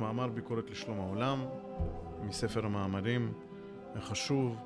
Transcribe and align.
מאמר 0.00 0.26
ביקורת 0.26 0.70
לשלום 0.70 1.00
העולם 1.00 1.44
מספר 2.22 2.66
המאמרים 2.66 3.32
החשוב. 3.94 4.56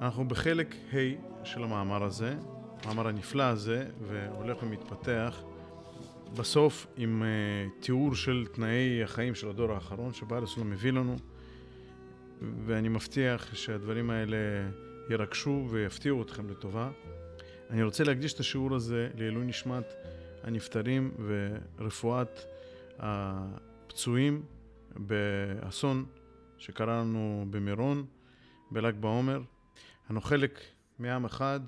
אנחנו 0.00 0.28
בחלק 0.28 0.74
ה' 0.92 1.44
של 1.44 1.64
המאמר 1.64 2.02
הזה, 2.02 2.34
המאמר 2.82 3.08
הנפלא 3.08 3.42
הזה, 3.42 3.86
והולך 4.08 4.62
ומתפתח 4.62 5.42
בסוף 6.36 6.86
עם 6.96 7.22
uh, 7.22 7.82
תיאור 7.82 8.14
של 8.14 8.46
תנאי 8.52 9.02
החיים 9.02 9.34
של 9.34 9.48
הדור 9.48 9.72
האחרון 9.72 10.12
שבעל 10.12 10.42
הסולם 10.42 10.70
מביא 10.70 10.92
לנו, 10.92 11.16
ואני 12.66 12.88
מבטיח 12.88 13.54
שהדברים 13.54 14.10
האלה 14.10 14.36
ירגשו 15.10 15.66
ויפתיעו 15.70 16.22
אתכם 16.22 16.50
לטובה. 16.50 16.90
אני 17.70 17.82
רוצה 17.82 18.04
להקדיש 18.04 18.32
את 18.32 18.40
השיעור 18.40 18.74
הזה 18.74 19.08
לעילוי 19.14 19.44
נשמת 19.46 19.92
הנפטרים 20.42 21.10
ורפואת 21.78 22.40
הפצועים 23.92 24.46
באסון 24.96 26.06
שקרה 26.58 27.00
לנו 27.00 27.46
במירון, 27.50 28.06
בל"ג 28.70 28.94
בעומר. 29.00 29.42
אנו 30.10 30.20
חלק 30.20 30.60
מעם 30.98 31.24
אחד 31.24 31.60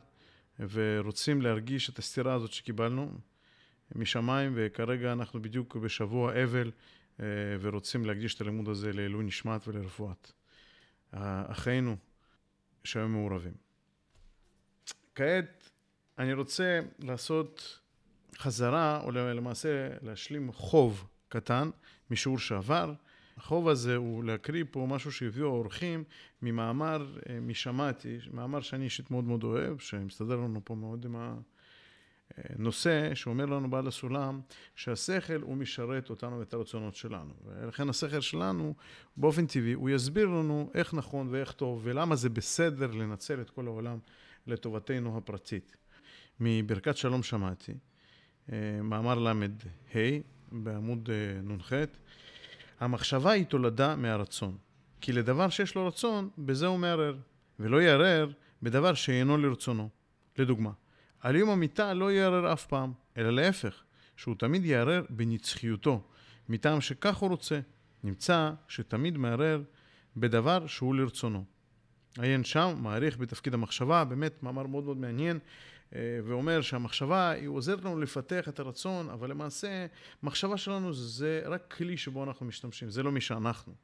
ורוצים 0.58 1.42
להרגיש 1.42 1.90
את 1.90 1.98
הסתירה 1.98 2.34
הזאת 2.34 2.52
שקיבלנו 2.52 3.18
משמיים, 3.94 4.52
וכרגע 4.56 5.12
אנחנו 5.12 5.42
בדיוק 5.42 5.76
בשבוע 5.76 6.42
אבל 6.42 6.70
אה, 7.20 7.26
ורוצים 7.60 8.04
להקדיש 8.04 8.34
את 8.34 8.40
הלימוד 8.40 8.68
הזה 8.68 8.92
לעילוי 8.92 9.24
נשמת 9.24 9.68
ולרפואת 9.68 10.32
אחינו 11.12 11.96
שהיו 12.84 13.08
מעורבים. 13.08 13.54
כעת 15.14 15.70
אני 16.18 16.32
רוצה 16.32 16.80
לעשות 16.98 17.80
חזרה, 18.38 19.00
או 19.00 19.10
למעשה 19.10 19.88
להשלים 20.02 20.52
חוב 20.52 21.06
קטן 21.34 21.70
משיעור 22.10 22.38
שעבר. 22.38 22.92
החוב 23.36 23.68
הזה 23.68 23.96
הוא 23.96 24.24
להקריא 24.24 24.64
פה 24.70 24.86
משהו 24.90 25.12
שהביאו 25.12 25.46
האורחים 25.46 26.04
ממאמר 26.42 27.18
אה, 27.28 27.40
משמעתי, 27.40 28.18
מאמר 28.32 28.60
שאני 28.60 28.84
אישית 28.84 29.10
מאוד 29.10 29.24
מאוד 29.24 29.44
אוהב, 29.44 29.78
שמסתדר 29.78 30.36
לנו 30.36 30.60
פה 30.64 30.74
מאוד 30.74 31.04
עם 31.04 31.16
הנושא, 32.36 33.14
שאומר 33.14 33.46
לנו 33.46 33.70
בעל 33.70 33.86
הסולם, 33.86 34.40
שהשכל 34.74 35.40
הוא 35.42 35.56
משרת 35.56 36.10
אותנו 36.10 36.38
ואת 36.38 36.54
הרצונות 36.54 36.94
שלנו. 36.94 37.34
ולכן 37.44 37.88
השכל 37.88 38.20
שלנו, 38.20 38.74
באופן 39.16 39.46
טבעי, 39.46 39.72
הוא 39.72 39.90
יסביר 39.90 40.26
לנו 40.26 40.70
איך 40.74 40.94
נכון 40.94 41.28
ואיך 41.30 41.52
טוב, 41.52 41.80
ולמה 41.84 42.16
זה 42.16 42.28
בסדר 42.28 42.90
לנצל 42.90 43.40
את 43.40 43.50
כל 43.50 43.66
העולם 43.66 43.98
לטובתנו 44.46 45.18
הפרטית. 45.18 45.76
מברכת 46.40 46.96
שלום 46.96 47.22
שמעתי, 47.22 47.72
אה, 48.52 48.82
מאמר 48.82 49.18
ל"ה, 49.18 49.32
בעמוד 50.54 51.10
אה, 51.12 51.40
נ"ח, 51.42 51.72
המחשבה 52.80 53.30
היא 53.30 53.44
תולדה 53.44 53.96
מהרצון. 53.96 54.56
כי 55.00 55.12
לדבר 55.12 55.48
שיש 55.48 55.74
לו 55.74 55.86
רצון, 55.86 56.28
בזה 56.38 56.66
הוא 56.66 56.78
מערער, 56.78 57.14
ולא 57.60 57.82
יערער 57.82 58.30
בדבר 58.62 58.94
שאינו 58.94 59.36
לרצונו. 59.36 59.88
לדוגמה, 60.38 60.70
על 61.20 61.36
יום 61.36 61.50
המיטה 61.50 61.94
לא 61.94 62.12
יערער 62.12 62.52
אף 62.52 62.66
פעם, 62.66 62.92
אלא 63.16 63.30
להפך, 63.30 63.82
שהוא 64.16 64.34
תמיד 64.38 64.64
יערער 64.64 65.02
בנצחיותו, 65.10 66.02
מטעם 66.48 66.80
שכך 66.80 67.16
הוא 67.16 67.30
רוצה. 67.30 67.60
נמצא 68.04 68.50
שתמיד 68.68 69.18
מערער 69.18 69.62
בדבר 70.16 70.66
שהוא 70.66 70.94
לרצונו. 70.94 71.44
עיין 72.18 72.44
שם, 72.44 72.74
מעריך 72.82 73.18
בתפקיד 73.18 73.54
המחשבה, 73.54 74.04
באמת 74.04 74.42
מאמר 74.42 74.66
מאוד 74.66 74.84
מאוד 74.84 74.96
מעניין, 74.96 75.38
ואומר 75.92 76.60
שהמחשבה 76.60 77.30
היא 77.30 77.48
עוזרת 77.48 77.84
לנו 77.84 78.00
לפתח 78.00 78.48
את 78.48 78.58
הרצון, 78.58 79.08
אבל 79.08 79.30
למעשה 79.30 79.86
מחשבה 80.22 80.56
שלנו 80.56 80.92
זה 80.92 81.42
רק 81.44 81.74
כלי 81.76 81.96
שבו 81.96 82.24
אנחנו 82.24 82.46
משתמשים, 82.46 82.90
זה 82.90 83.02
לא 83.02 83.12
מי 83.12 83.20
שאנחנו. 83.20 83.74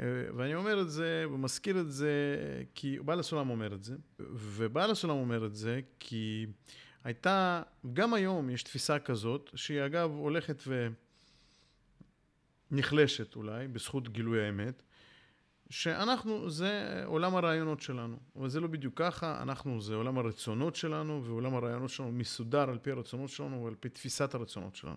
אה, 0.00 0.06
ואני 0.36 0.54
אומר 0.54 0.80
את 0.80 0.90
זה 0.90 1.24
ומזכיר 1.30 1.80
את 1.80 1.92
זה 1.92 2.36
כי 2.74 2.98
בעל 2.98 3.20
הסולם 3.20 3.50
אומר 3.50 3.74
את 3.74 3.84
זה, 3.84 3.96
ובעל 4.20 4.90
הסולם 4.90 5.16
אומר 5.16 5.46
את 5.46 5.54
זה 5.54 5.80
כי 5.98 6.46
הייתה, 7.04 7.62
גם 7.92 8.14
היום 8.14 8.50
יש 8.50 8.62
תפיסה 8.62 8.98
כזאת, 8.98 9.50
שהיא 9.54 9.86
אגב 9.86 10.10
הולכת 10.10 10.62
ונחלשת 12.70 13.36
אולי, 13.36 13.68
בזכות 13.68 14.08
גילוי 14.08 14.46
האמת, 14.46 14.82
שאנחנו, 15.70 16.50
זה 16.50 17.02
עולם 17.04 17.36
הרעיונות 17.36 17.80
שלנו, 17.80 18.16
אבל 18.36 18.48
זה 18.48 18.60
לא 18.60 18.66
בדיוק 18.66 18.94
ככה, 18.98 19.42
אנחנו, 19.42 19.80
זה 19.80 19.94
עולם 19.94 20.18
הרצונות 20.18 20.76
שלנו, 20.76 21.24
ועולם 21.24 21.54
הרעיונות 21.54 21.90
שלנו 21.90 22.12
מסודר 22.12 22.70
על 22.70 22.78
פי 22.78 22.90
הרצונות 22.90 23.30
שלנו 23.30 23.64
ועל 23.64 23.74
פי 23.74 23.88
תפיסת 23.88 24.34
הרצונות 24.34 24.76
שלנו. 24.76 24.96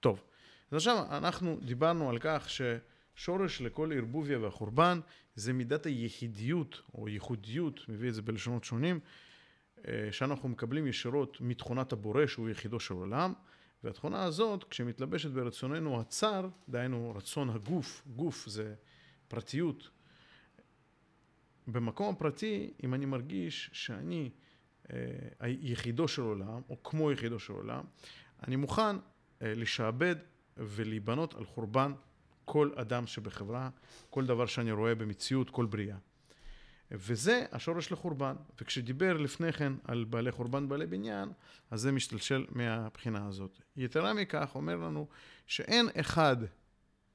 טוב, 0.00 0.22
אז 0.70 0.76
עכשיו 0.76 1.04
אנחנו 1.10 1.58
דיברנו 1.62 2.10
על 2.10 2.18
כך 2.20 2.48
ששורש 2.50 3.60
לכל 3.60 3.92
ערבוביה 3.92 4.38
והחורבן 4.38 5.00
זה 5.34 5.52
מידת 5.52 5.86
היחידיות 5.86 6.82
או 6.94 7.08
ייחודיות, 7.08 7.88
מביא 7.88 8.08
את 8.08 8.14
זה 8.14 8.22
בלשונות 8.22 8.64
שונים, 8.64 9.00
אה, 9.88 10.08
שאנחנו 10.12 10.48
מקבלים 10.48 10.86
ישירות 10.86 11.40
מתכונת 11.40 11.92
הבורא 11.92 12.26
שהוא 12.26 12.48
יחידו 12.48 12.80
של 12.80 12.94
עולם, 12.94 13.32
והתכונה 13.84 14.24
הזאת, 14.24 14.64
כשמתלבשת 14.64 15.30
ברצוננו 15.30 16.00
הצר, 16.00 16.48
דהיינו 16.68 17.12
רצון 17.16 17.50
הגוף, 17.50 18.02
גוף 18.16 18.46
זה 18.46 18.74
פרטיות, 19.28 19.90
במקום 21.66 22.14
הפרטי, 22.14 22.70
אם 22.84 22.94
אני 22.94 23.06
מרגיש 23.06 23.70
שאני 23.72 24.30
אה, 24.92 24.96
יחידו 25.42 26.08
של 26.08 26.22
עולם, 26.22 26.60
או 26.68 26.82
כמו 26.82 27.12
יחידו 27.12 27.38
של 27.38 27.52
עולם, 27.52 27.84
אני 28.46 28.56
מוכן 28.56 28.96
אה, 29.42 29.54
לשעבד 29.54 30.16
ולהיבנות 30.56 31.34
על 31.34 31.44
חורבן 31.44 31.92
כל 32.44 32.70
אדם 32.76 33.06
שבחברה, 33.06 33.70
כל 34.10 34.26
דבר 34.26 34.46
שאני 34.46 34.72
רואה 34.72 34.94
במציאות, 34.94 35.50
כל 35.50 35.66
בריאה. 35.66 35.96
וזה 36.90 37.46
השורש 37.52 37.92
לחורבן. 37.92 38.36
וכשדיבר 38.60 39.16
לפני 39.16 39.52
כן 39.52 39.72
על 39.84 40.04
בעלי 40.04 40.32
חורבן, 40.32 40.68
בעלי 40.68 40.86
בניין, 40.86 41.28
אז 41.70 41.80
זה 41.80 41.92
משתלשל 41.92 42.46
מהבחינה 42.48 43.26
הזאת. 43.26 43.58
יתרה 43.76 44.14
מכך, 44.14 44.50
אומר 44.54 44.76
לנו 44.76 45.08
שאין 45.46 45.88
אחד 46.00 46.36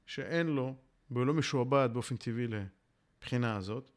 שאין 0.06 0.46
לו, 0.46 0.74
והוא 1.10 1.26
לא 1.26 1.34
משועבד 1.34 1.88
באופן 1.92 2.16
טבעי 2.16 2.46
לבחינה 2.46 3.56
הזאת, 3.56 3.90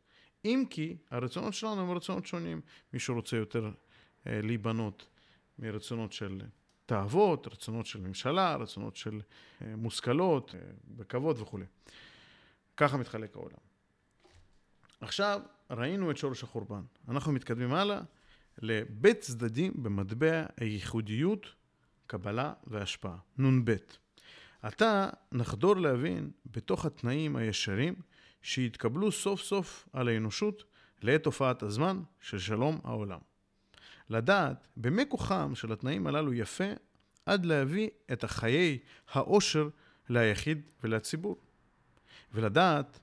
אם 0.46 0.64
כי 0.70 0.98
הרצונות 1.12 1.54
שלנו 1.54 1.82
הם 1.82 1.92
רצונות 1.92 2.26
שונים. 2.26 2.62
מישהו 2.94 3.16
רוצה 3.16 3.38
יותר 3.38 3.72
אה, 4.28 4.42
להיבנות 4.42 5.08
מרצונות 5.60 6.14
של 6.14 6.42
תאוות, 6.86 7.48
רצונות 7.48 7.86
של 7.86 8.00
ממשלה, 8.00 8.56
רצונות 8.56 8.96
של 8.96 9.22
אה, 9.62 9.76
מושכלות, 9.76 10.56
אה, 10.56 10.60
בכבוד 10.88 11.40
וכולי. 11.40 11.66
ככה 12.78 12.98
מתחלק 12.98 13.36
העולם. 13.36 13.58
עכשיו 15.02 15.42
ראינו 15.70 16.12
את 16.12 16.18
שורש 16.18 16.44
החורבן. 16.44 16.82
אנחנו 17.08 17.32
מתקדמים 17.32 17.74
הלאה 17.74 18.02
לבית 18.62 19.20
צדדים 19.20 19.74
במטבע 19.76 20.46
הייחודיות, 20.58 21.46
קבלה 22.08 22.54
והשפעה. 22.68 23.18
נ"ב. 23.38 23.76
עתה 24.62 25.10
נחדור 25.32 25.76
להבין 25.76 26.32
בתוך 26.46 26.86
התנאים 26.86 27.36
הישרים 27.36 27.94
שיתקבלו 28.42 29.12
סוף 29.12 29.42
סוף 29.42 29.88
על 29.94 30.08
האנושות 30.08 30.64
לעת 31.02 31.26
הופעת 31.26 31.64
הזמן 31.64 32.02
של 32.22 32.40
שלום 32.40 32.80
העולם. 32.84 33.20
לדעת 34.10 34.68
במי 34.78 35.04
כוחם 35.10 35.56
של 35.56 35.72
התנאים 35.72 36.08
הללו 36.08 36.34
יפה 36.34 36.70
עד 37.26 37.46
להביא 37.46 37.90
את 38.12 38.24
החיי 38.24 38.78
העושר 39.12 39.70
ליחיד 40.10 40.70
ולציבור. 40.84 41.38
ולדעת 42.34 43.00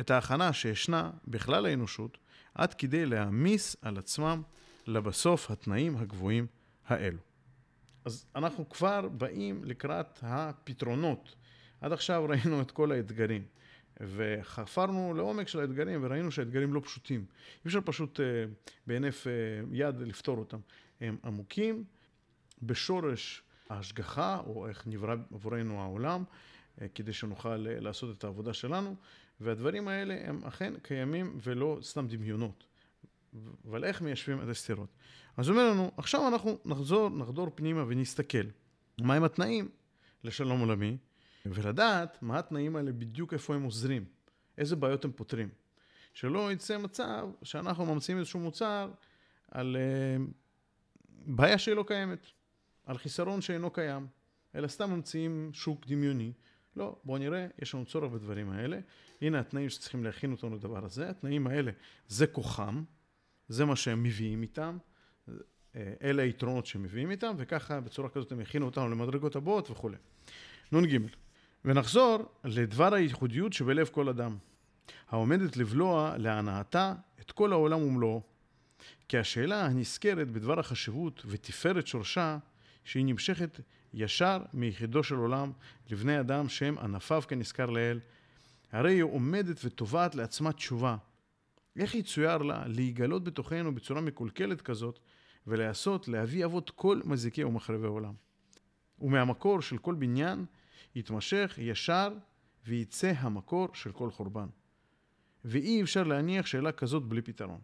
את 0.00 0.10
ההכנה 0.10 0.52
שישנה 0.52 1.10
בכלל 1.28 1.66
האנושות 1.66 2.18
עד 2.54 2.74
כדי 2.74 3.06
להעמיס 3.06 3.76
על 3.82 3.98
עצמם 3.98 4.42
לבסוף 4.86 5.50
התנאים 5.50 5.96
הגבוהים 5.96 6.46
האלו. 6.86 7.18
אז 8.04 8.26
אנחנו 8.36 8.68
כבר 8.68 9.08
באים 9.08 9.64
לקראת 9.64 10.18
הפתרונות. 10.22 11.34
עד 11.80 11.92
עכשיו 11.92 12.26
ראינו 12.28 12.60
את 12.60 12.70
כל 12.70 12.92
האתגרים. 12.92 13.44
וחפרנו 14.00 15.14
לעומק 15.14 15.48
של 15.48 15.60
האתגרים 15.60 16.04
וראינו 16.04 16.30
שהאתגרים 16.30 16.74
לא 16.74 16.80
פשוטים. 16.84 17.20
אי 17.20 17.66
אפשר 17.66 17.80
פשוט 17.84 18.20
אה, 18.20 18.24
בהינף 18.86 19.26
אה, 19.26 19.32
יד 19.72 20.00
לפתור 20.00 20.38
אותם. 20.38 20.58
הם 21.00 21.16
עמוקים 21.24 21.84
בשורש 22.62 23.42
ההשגחה, 23.68 24.40
או 24.46 24.68
איך 24.68 24.86
נברא 24.86 25.14
עבורנו 25.34 25.80
העולם, 25.80 26.24
אה, 26.80 26.86
כדי 26.94 27.12
שנוכל 27.12 27.56
לעשות 27.56 28.18
את 28.18 28.24
העבודה 28.24 28.52
שלנו, 28.52 28.96
והדברים 29.40 29.88
האלה 29.88 30.18
הם 30.24 30.44
אכן 30.44 30.74
קיימים 30.82 31.38
ולא 31.42 31.78
סתם 31.82 32.06
דמיונות. 32.08 32.64
אבל 33.68 33.84
איך 33.84 34.02
מיישבים 34.02 34.42
את 34.42 34.48
הסתירות? 34.48 34.88
אז 35.36 35.48
הוא 35.48 35.56
אומר 35.56 35.70
לנו, 35.70 35.90
עכשיו 35.96 36.28
אנחנו 36.28 36.58
נחזור, 36.64 37.08
נחדור 37.08 37.50
פנימה 37.54 37.84
ונסתכל. 37.88 38.46
מהם 39.00 39.24
התנאים 39.24 39.68
לשלום 40.24 40.60
עולמי? 40.60 40.96
ולדעת 41.46 42.22
מה 42.22 42.38
התנאים 42.38 42.76
האלה 42.76 42.92
בדיוק 42.92 43.32
איפה 43.32 43.54
הם 43.54 43.62
עוזרים, 43.62 44.04
איזה 44.58 44.76
בעיות 44.76 45.04
הם 45.04 45.12
פותרים. 45.12 45.48
שלא 46.14 46.52
יצא 46.52 46.78
מצב 46.78 47.28
שאנחנו 47.42 47.94
ממציאים 47.94 48.18
איזשהו 48.18 48.40
מוצר 48.40 48.90
על 49.50 49.76
uh, 49.76 50.22
בעיה 51.26 51.58
שהיא 51.58 51.74
לא 51.74 51.84
קיימת, 51.86 52.26
על 52.86 52.98
חיסרון 52.98 53.40
שאינו 53.40 53.70
קיים, 53.70 54.06
אלא 54.54 54.68
סתם 54.68 54.90
ממציאים 54.90 55.50
שוק 55.52 55.86
דמיוני 55.86 56.32
לא, 56.76 56.96
בואו 57.04 57.18
נראה, 57.18 57.46
יש 57.62 57.74
לנו 57.74 57.84
צורך 57.84 58.12
בדברים 58.12 58.50
האלה. 58.50 58.80
הנה 59.22 59.40
התנאים 59.40 59.70
שצריכים 59.70 60.04
להכין 60.04 60.32
אותנו 60.32 60.56
לדבר 60.56 60.84
הזה. 60.84 61.10
התנאים 61.10 61.46
האלה, 61.46 61.72
זה 62.08 62.26
כוחם, 62.26 62.82
זה 63.48 63.64
מה 63.64 63.76
שהם 63.76 64.02
מביאים 64.02 64.42
איתם, 64.42 64.78
אה, 65.76 65.92
אלה 66.02 66.22
היתרונות 66.22 66.66
שהם 66.66 66.82
מביאים 66.82 67.10
איתם, 67.10 67.34
וככה 67.38 67.80
בצורה 67.80 68.08
כזאת 68.08 68.32
הם 68.32 68.40
הכינו 68.40 68.66
אותנו 68.66 68.88
למדרגות 68.88 69.36
הבאות 69.36 69.70
וכולי. 69.70 69.96
נ"ג 70.72 70.98
ונחזור 71.64 72.18
לדבר 72.44 72.94
הייחודיות 72.94 73.52
שבלב 73.52 73.88
כל 73.92 74.08
אדם, 74.08 74.36
העומדת 75.08 75.56
לבלוע 75.56 76.14
להנאתה 76.18 76.94
את 77.20 77.30
כל 77.30 77.52
העולם 77.52 77.82
ומלואו. 77.82 78.22
כי 79.08 79.18
השאלה 79.18 79.66
הנזכרת 79.66 80.30
בדבר 80.30 80.60
החשיבות 80.60 81.22
ותפארת 81.26 81.86
שורשה, 81.86 82.38
שהיא 82.84 83.04
נמשכת 83.04 83.60
ישר 83.94 84.38
מיחידו 84.54 85.02
של 85.02 85.14
עולם 85.14 85.52
לבני 85.90 86.20
אדם 86.20 86.48
שהם 86.48 86.78
ענפיו 86.78 87.22
כנזכר 87.28 87.66
לאל, 87.66 88.00
הרי 88.72 88.94
היא 88.94 89.02
עומדת 89.02 89.60
ותובעת 89.64 90.14
לעצמה 90.14 90.52
תשובה. 90.52 90.96
איך 91.76 91.94
יצויר 91.94 92.38
לה 92.38 92.62
להיגלות 92.66 93.24
בתוכנו 93.24 93.74
בצורה 93.74 94.00
מקולקלת 94.00 94.60
כזאת, 94.60 94.98
ולעשות 95.46 96.08
להביא 96.08 96.44
אבות 96.44 96.70
כל 96.70 97.00
מזיקי 97.04 97.44
ומחרבי 97.44 97.86
עולם. 97.86 98.14
ומהמקור 99.00 99.60
של 99.62 99.78
כל 99.78 99.94
בניין 99.94 100.44
יתמשך 100.94 101.54
ישר 101.58 102.12
ויצא 102.66 103.12
המקור 103.16 103.68
של 103.74 103.92
כל 103.92 104.10
חורבן. 104.10 104.46
ואי 105.44 105.82
אפשר 105.82 106.02
להניח 106.02 106.46
שאלה 106.46 106.72
כזאת 106.72 107.02
בלי 107.02 107.22
פתרון. 107.22 107.60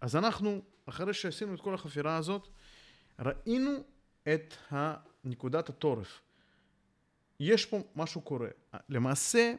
אז 0.00 0.16
אנחנו, 0.16 0.62
אחרי 0.86 1.14
שעשינו 1.14 1.54
את 1.54 1.60
כל 1.60 1.74
החפירה 1.74 2.16
הזאת, 2.16 2.48
ראינו 3.18 3.70
את 4.34 4.54
נקודת 5.24 5.68
התורף. 5.68 6.20
יש 7.40 7.66
פה 7.66 7.80
משהו 7.96 8.20
קורה. 8.20 8.48
למעשה, 8.88 9.54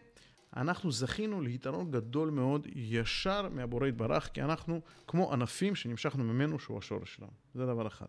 אנחנו 0.55 0.91
זכינו 0.91 1.41
ליתרון 1.41 1.91
גדול 1.91 2.29
מאוד 2.29 2.67
ישר 2.75 3.49
מהבורא 3.49 3.87
יתברך, 3.87 4.29
כי 4.33 4.41
אנחנו 4.41 4.81
כמו 5.07 5.33
ענפים 5.33 5.75
שנמשכנו 5.75 6.23
ממנו 6.23 6.59
שהוא 6.59 6.77
השורש 6.77 7.15
שלנו. 7.15 7.31
זה 7.53 7.65
דבר 7.65 7.87
אחד. 7.87 8.05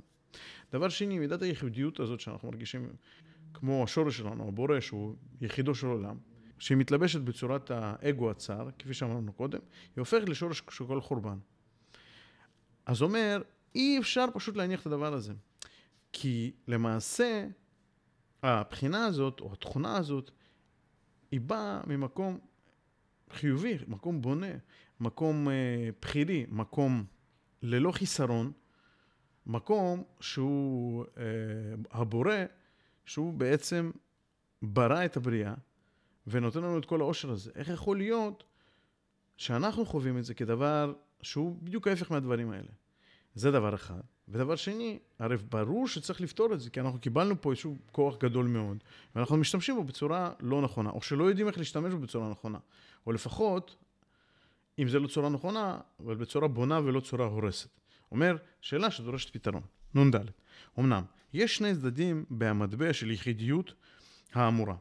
דבר 0.73 0.89
שני, 0.89 1.19
מידת 1.19 1.43
הייחודיות 1.43 2.01
הזאת 2.01 2.21
שאנחנו 2.21 2.49
מרגישים 2.49 2.89
כמו 3.57 3.85
השורש 3.85 4.17
שלנו, 4.19 4.49
הבורא 4.49 4.81
שהוא 4.81 5.15
יחידו 5.41 5.75
של 5.75 5.87
עולם, 5.87 6.17
שהיא 6.59 6.79
מתלבשת 6.79 7.21
בצורת 7.21 7.71
האגו 7.71 8.31
הצר, 8.31 8.69
כפי 8.79 8.95
שאמרנו 8.95 9.33
קודם, 9.33 9.59
היא 9.97 10.01
הופכת 10.01 10.29
לשורש 10.29 10.63
של 10.71 10.87
כל 10.87 11.01
חורבן. 11.01 11.39
אז 12.87 13.03
אומר, 13.03 13.43
אי 13.75 13.99
אפשר 13.99 14.25
פשוט 14.35 14.57
להניח 14.57 14.81
את 14.81 14.87
הדבר 14.87 15.15
הזה. 15.15 15.33
כי 16.13 16.53
למעשה, 16.69 17.47
הבחינה 18.43 19.07
הזאת, 19.07 19.41
או 19.41 19.53
התכונה 19.53 19.97
הזאת, 19.97 20.31
היא 21.31 21.41
באה 21.41 21.81
ממקום 21.87 22.39
חיובי, 23.31 23.79
מקום 23.87 24.23
בונה, 24.23 24.53
מקום 25.01 25.49
אה, 25.49 25.89
בחירי, 26.01 26.47
מקום 26.49 27.05
ללא 27.63 27.93
חיסרון, 27.93 28.53
מקום 29.47 30.03
שהוא 30.21 31.05
אה, 31.17 31.23
הבורא, 31.91 32.35
שהוא 33.07 33.35
בעצם 33.35 33.91
ברא 34.63 35.05
את 35.05 35.17
הבריאה 35.17 35.55
ונותן 36.27 36.59
לנו 36.59 36.79
את 36.79 36.85
כל 36.85 37.01
העושר 37.01 37.31
הזה. 37.31 37.51
איך 37.55 37.69
יכול 37.69 37.97
להיות 37.97 38.45
שאנחנו 39.37 39.87
חווים 39.87 40.19
את 40.19 40.25
זה 40.25 40.35
כדבר 40.35 40.95
שהוא 41.23 41.57
בדיוק 41.63 41.89
ההפך 41.89 42.13
מהדברים 42.13 42.51
האלה? 42.51 42.69
זה 43.35 43.51
דבר 43.51 43.75
אחד. 43.75 44.01
ודבר 44.29 44.57
שני, 44.57 44.99
הרי 45.19 45.37
ברור 45.37 45.89
שצריך 45.89 46.21
לפתור 46.21 46.55
את 46.55 46.61
זה, 46.61 46.71
כי 46.71 46.81
אנחנו 46.81 47.01
קיבלנו 47.01 47.41
פה 47.41 47.51
איזשהו 47.51 47.77
כוח 47.93 48.19
גדול 48.19 48.47
מאוד, 48.47 48.79
ואנחנו 49.15 49.37
משתמשים 49.37 49.75
בו 49.75 49.85
בצורה 49.85 50.33
לא 50.41 50.63
נכונה, 50.63 50.91
או 50.91 51.03
שלא 51.03 51.25
יודעים 51.25 51.47
איך 51.49 51.59
להשתמש 51.59 51.93
בו 51.93 51.99
בצורה 51.99 52.31
נכונה. 52.31 52.59
או 53.07 53.13
לפחות, 53.13 53.77
אם 54.79 54.89
זה 54.89 54.99
לא 54.99 55.09
צורה 55.09 55.29
נכונה, 55.29 55.79
אבל 56.01 56.15
בצורה 56.15 56.49
בונה 56.49 56.81
ולא 56.81 57.01
צורה 57.01 57.27
הורסת. 57.27 57.69
אומר, 58.13 58.37
שאלה 58.61 58.91
שדורשת 58.91 59.33
פתרון. 59.33 59.63
נ"ד. 59.97 60.17
אמנם, 60.79 61.03
יש 61.33 61.57
שני 61.57 61.75
צדדים 61.75 62.25
במטבע 62.31 62.93
של 62.93 63.11
יחידיות 63.11 63.75
האמורה. 64.33 64.77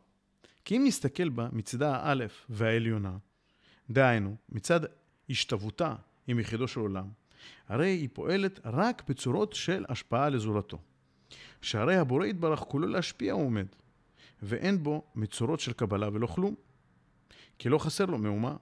כי 0.66 0.78
אם 0.78 0.84
נסתכל 0.86 1.30
בה 1.30 1.48
מצדה 1.52 1.96
האלף 1.96 2.46
והעליונה, 2.50 3.18
דהיינו, 3.90 4.36
מצד 4.50 4.80
השתוותה 5.30 5.96
עם 6.28 6.40
יחידו 6.40 6.68
של 6.68 6.80
עולם, 6.80 7.08
הרי 7.68 7.88
היא 7.88 8.10
פועלת 8.14 8.60
רק 8.66 9.04
בצורות 9.10 9.54
של 9.54 9.86
השפעה 9.90 10.30
לזולתו. 10.30 10.78
שהרי 11.62 11.96
הבורא 11.96 12.26
יתברך 12.26 12.60
כולו 12.60 12.88
להשפיע 12.88 13.34
עומד, 13.34 13.66
ואין 14.44 14.84
בו 14.84 15.04
מצורות 15.16 15.60
של 15.60 15.74
קבלה 15.74 16.10
ולא 16.14 16.28
כלום, 16.28 16.56
כי 17.60 17.70
לא 17.70 17.78
חסר 17.78 18.06
לו 18.06 18.18
מאומה, 18.18 18.56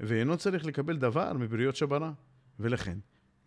ואינו 0.00 0.36
צריך 0.36 0.66
לקבל 0.66 0.96
דבר 0.96 1.32
מבריות 1.32 1.76
שברא, 1.76 2.10
ולכן, 2.60 2.98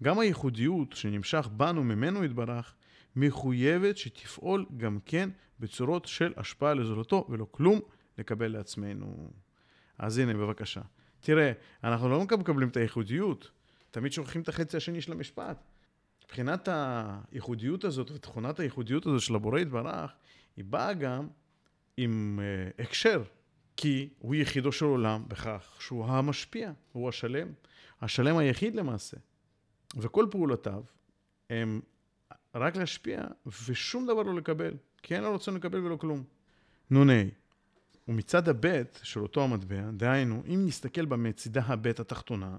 גם 0.04 0.20
הייחודיות 0.20 0.94
שנמשך 0.94 1.48
בנו 1.52 1.84
ממנו 1.84 2.24
יתברך, 2.24 2.76
מחויבת 3.16 3.98
שתפעול 3.98 4.66
גם 4.78 5.00
כן 5.06 5.30
בצורות 5.60 6.06
של 6.06 6.34
השפעה 6.38 6.74
לזולתו, 6.74 7.28
ולא 7.30 7.48
כלום 7.52 7.80
לקבל 8.18 8.48
לעצמנו. 8.48 9.30
אז 9.98 10.18
הנה, 10.18 10.34
בבקשה. 10.34 10.82
תראה, 11.20 11.52
אנחנו 11.84 12.10
לא 12.10 12.24
מקבלים 12.24 12.70
את 12.70 12.78
הייחודיות, 12.78 13.52
תמיד 13.92 14.12
שוכחים 14.12 14.42
את 14.42 14.50
החצי 14.50 14.78
השני 14.78 15.02
של 15.02 15.12
המשפט. 15.12 15.64
מבחינת 16.26 16.70
הייחודיות 17.32 17.84
הזאת 17.84 18.12
ותכונת 18.12 18.60
הייחודיות 18.60 19.06
הזאת 19.06 19.22
של 19.22 19.36
הבורא 19.36 19.60
יתברך, 19.60 20.12
היא 20.58 20.66
באה 20.66 20.94
גם 20.94 21.28
עם 21.98 22.40
uh, 22.40 22.84
הקשר, 22.84 23.24
כי 23.78 24.10
הוא 24.20 24.36
יחידו 24.36 24.72
של 24.72 24.86
עולם 24.86 25.24
בכך 25.28 25.78
שהוא 25.80 26.06
המשפיע, 26.06 26.72
הוא 26.92 27.10
השלם, 27.10 27.48
השלם 28.02 28.38
היחיד 28.38 28.76
למעשה. 28.76 29.18
וכל 29.98 30.28
פעולותיו 30.32 30.84
הם 31.50 31.82
רק 32.56 32.76
להשפיע 32.76 33.24
ושום 33.68 34.06
דבר 34.06 34.24
לא 34.24 34.36
לקבל, 34.36 34.74
כי 35.04 35.16
אין 35.16 35.24
לו 35.24 35.36
רצון 35.36 35.56
לקבל 35.56 35.80
ולא 35.80 35.96
כלום. 35.96 36.24
נ"ה 36.92 37.24
ומצד 38.08 38.50
הבט 38.50 39.00
של 39.04 39.20
אותו 39.20 39.44
המטבע, 39.44 39.92
דהיינו, 39.92 40.44
אם 40.48 40.66
נסתכל 40.66 41.06
בה 41.06 41.18
מצידה 41.18 41.62
הבט 41.66 42.00
התחתונה, 42.00 42.58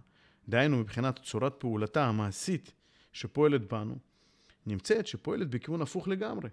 דהיינו 0.49 0.77
מבחינת 0.77 1.21
צורת 1.23 1.55
פעולתה 1.59 2.05
המעשית 2.07 2.73
שפועלת 3.13 3.73
בנו, 3.73 3.99
נמצאת 4.67 5.07
שפועלת 5.07 5.51
בכיוון 5.51 5.83
הפוך 5.83 6.09
לגמרי. 6.09 6.49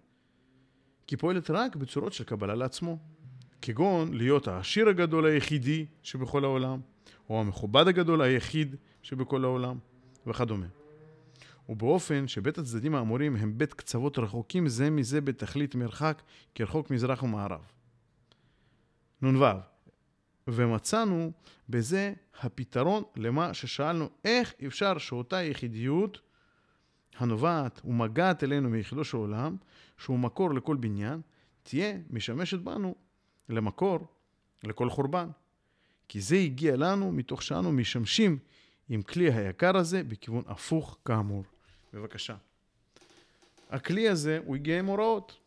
כי 1.08 1.18
פועלת 1.18 1.50
רק 1.50 1.76
בצורות 1.76 2.14
של 2.14 2.24
קבלה 2.24 2.56
לעצמו. 2.56 2.98
כגון 3.62 4.14
להיות 4.14 4.48
העשיר 4.48 4.90
הגדול 4.90 5.26
היחידי 5.26 5.86
שבכל 6.04 6.44
העולם, 6.44 6.80
או 7.30 7.40
המכובד 7.40 7.88
הגדול 7.88 8.22
היחיד 8.22 8.76
שבכל 9.02 9.44
העולם, 9.44 9.78
וכדומה. 10.28 10.66
ובאופן 11.70 12.28
שבית 12.28 12.58
הצדדים 12.58 12.96
האמורים 12.96 13.36
הם 13.36 13.58
בית 13.58 13.74
קצוות 13.74 14.20
רחוקים 14.20 14.68
זה 14.68 14.90
מזה 14.90 15.22
בתכלית 15.22 15.76
מרחק 15.76 16.22
כרחוק 16.56 16.92
מזרח 16.92 17.24
ומערב. 17.24 17.72
נ"ו 19.22 19.46
ומצאנו 20.48 21.32
בזה 21.70 22.14
הפתרון 22.42 23.04
למה 23.16 23.54
ששאלנו, 23.54 24.10
איך 24.26 24.54
אפשר 24.68 24.98
שאותה 24.98 25.44
יחידיות 25.44 26.22
הנובעת 27.18 27.82
ומגעת 27.86 28.44
אלינו 28.44 28.70
מיחידו 28.70 29.04
של 29.04 29.18
עולם, 29.18 29.58
שהוא 29.98 30.20
מקור 30.20 30.54
לכל 30.54 30.76
בניין, 30.76 31.22
תהיה 31.64 31.98
משמשת 32.10 32.60
בנו 32.60 32.96
למקור 33.50 34.00
לכל 34.64 34.90
חורבן. 34.90 35.30
כי 36.08 36.22
זה 36.22 36.36
הגיע 36.36 36.76
לנו 36.76 37.12
מתוך 37.12 37.44
שאנו 37.44 37.72
משמשים 37.72 38.38
עם 38.90 39.02
כלי 39.02 39.34
היקר 39.34 39.78
הזה 39.78 40.04
בכיוון 40.04 40.44
הפוך 40.48 40.98
כאמור. 41.06 41.44
בבקשה. 41.94 42.36
הכלי 43.70 44.10
הזה, 44.10 44.40
הוא 44.46 44.56
הגיע 44.56 44.80
עם 44.80 44.86
הוראות. 44.86 45.38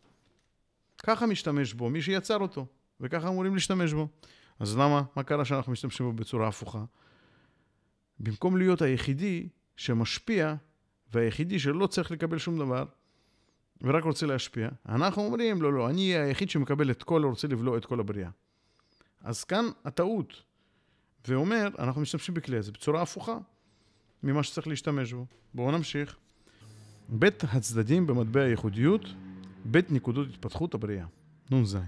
ככה 0.98 1.26
משתמש 1.26 1.72
בו 1.72 1.90
מי 1.90 2.02
שיצר 2.02 2.38
אותו, 2.38 2.66
וככה 3.00 3.28
אמורים 3.28 3.54
להשתמש 3.54 3.92
בו. 3.92 4.08
אז 4.58 4.76
למה? 4.76 5.02
מה 5.16 5.22
קרה 5.22 5.44
שאנחנו 5.44 5.72
משתמשים 5.72 6.06
בו 6.06 6.12
בצורה 6.12 6.48
הפוכה? 6.48 6.84
במקום 8.20 8.56
להיות 8.56 8.82
היחידי 8.82 9.48
שמשפיע, 9.76 10.54
והיחידי 11.12 11.58
שלא 11.58 11.86
צריך 11.86 12.10
לקבל 12.10 12.38
שום 12.38 12.58
דבר, 12.58 12.84
ורק 13.82 14.04
רוצה 14.04 14.26
להשפיע, 14.26 14.68
אנחנו 14.88 15.22
אומרים, 15.22 15.62
לא, 15.62 15.72
לא, 15.72 15.90
אני 15.90 16.00
היחיד 16.16 16.50
שמקבל 16.50 16.90
את 16.90 17.02
כל, 17.02 17.24
רוצה 17.24 17.48
לבלוע 17.48 17.78
את 17.78 17.84
כל 17.84 18.00
הבריאה. 18.00 18.30
אז 19.20 19.44
כאן 19.44 19.64
הטעות. 19.84 20.42
ואומר, 21.28 21.68
אנחנו 21.78 22.00
משתמשים 22.00 22.34
בכלי 22.34 22.56
הזה 22.56 22.72
בצורה 22.72 23.02
הפוכה 23.02 23.38
ממה 24.22 24.42
שצריך 24.42 24.68
להשתמש 24.68 25.12
בו. 25.12 25.26
בואו 25.54 25.70
נמשיך. 25.70 26.16
בית 27.08 27.44
הצדדים 27.44 28.06
במטבע 28.06 28.40
הייחודיות, 28.42 29.04
בית 29.64 29.90
נקודות 29.90 30.28
התפתחות 30.28 30.74
הבריאה. 30.74 31.06
נ"ז. 31.50 31.78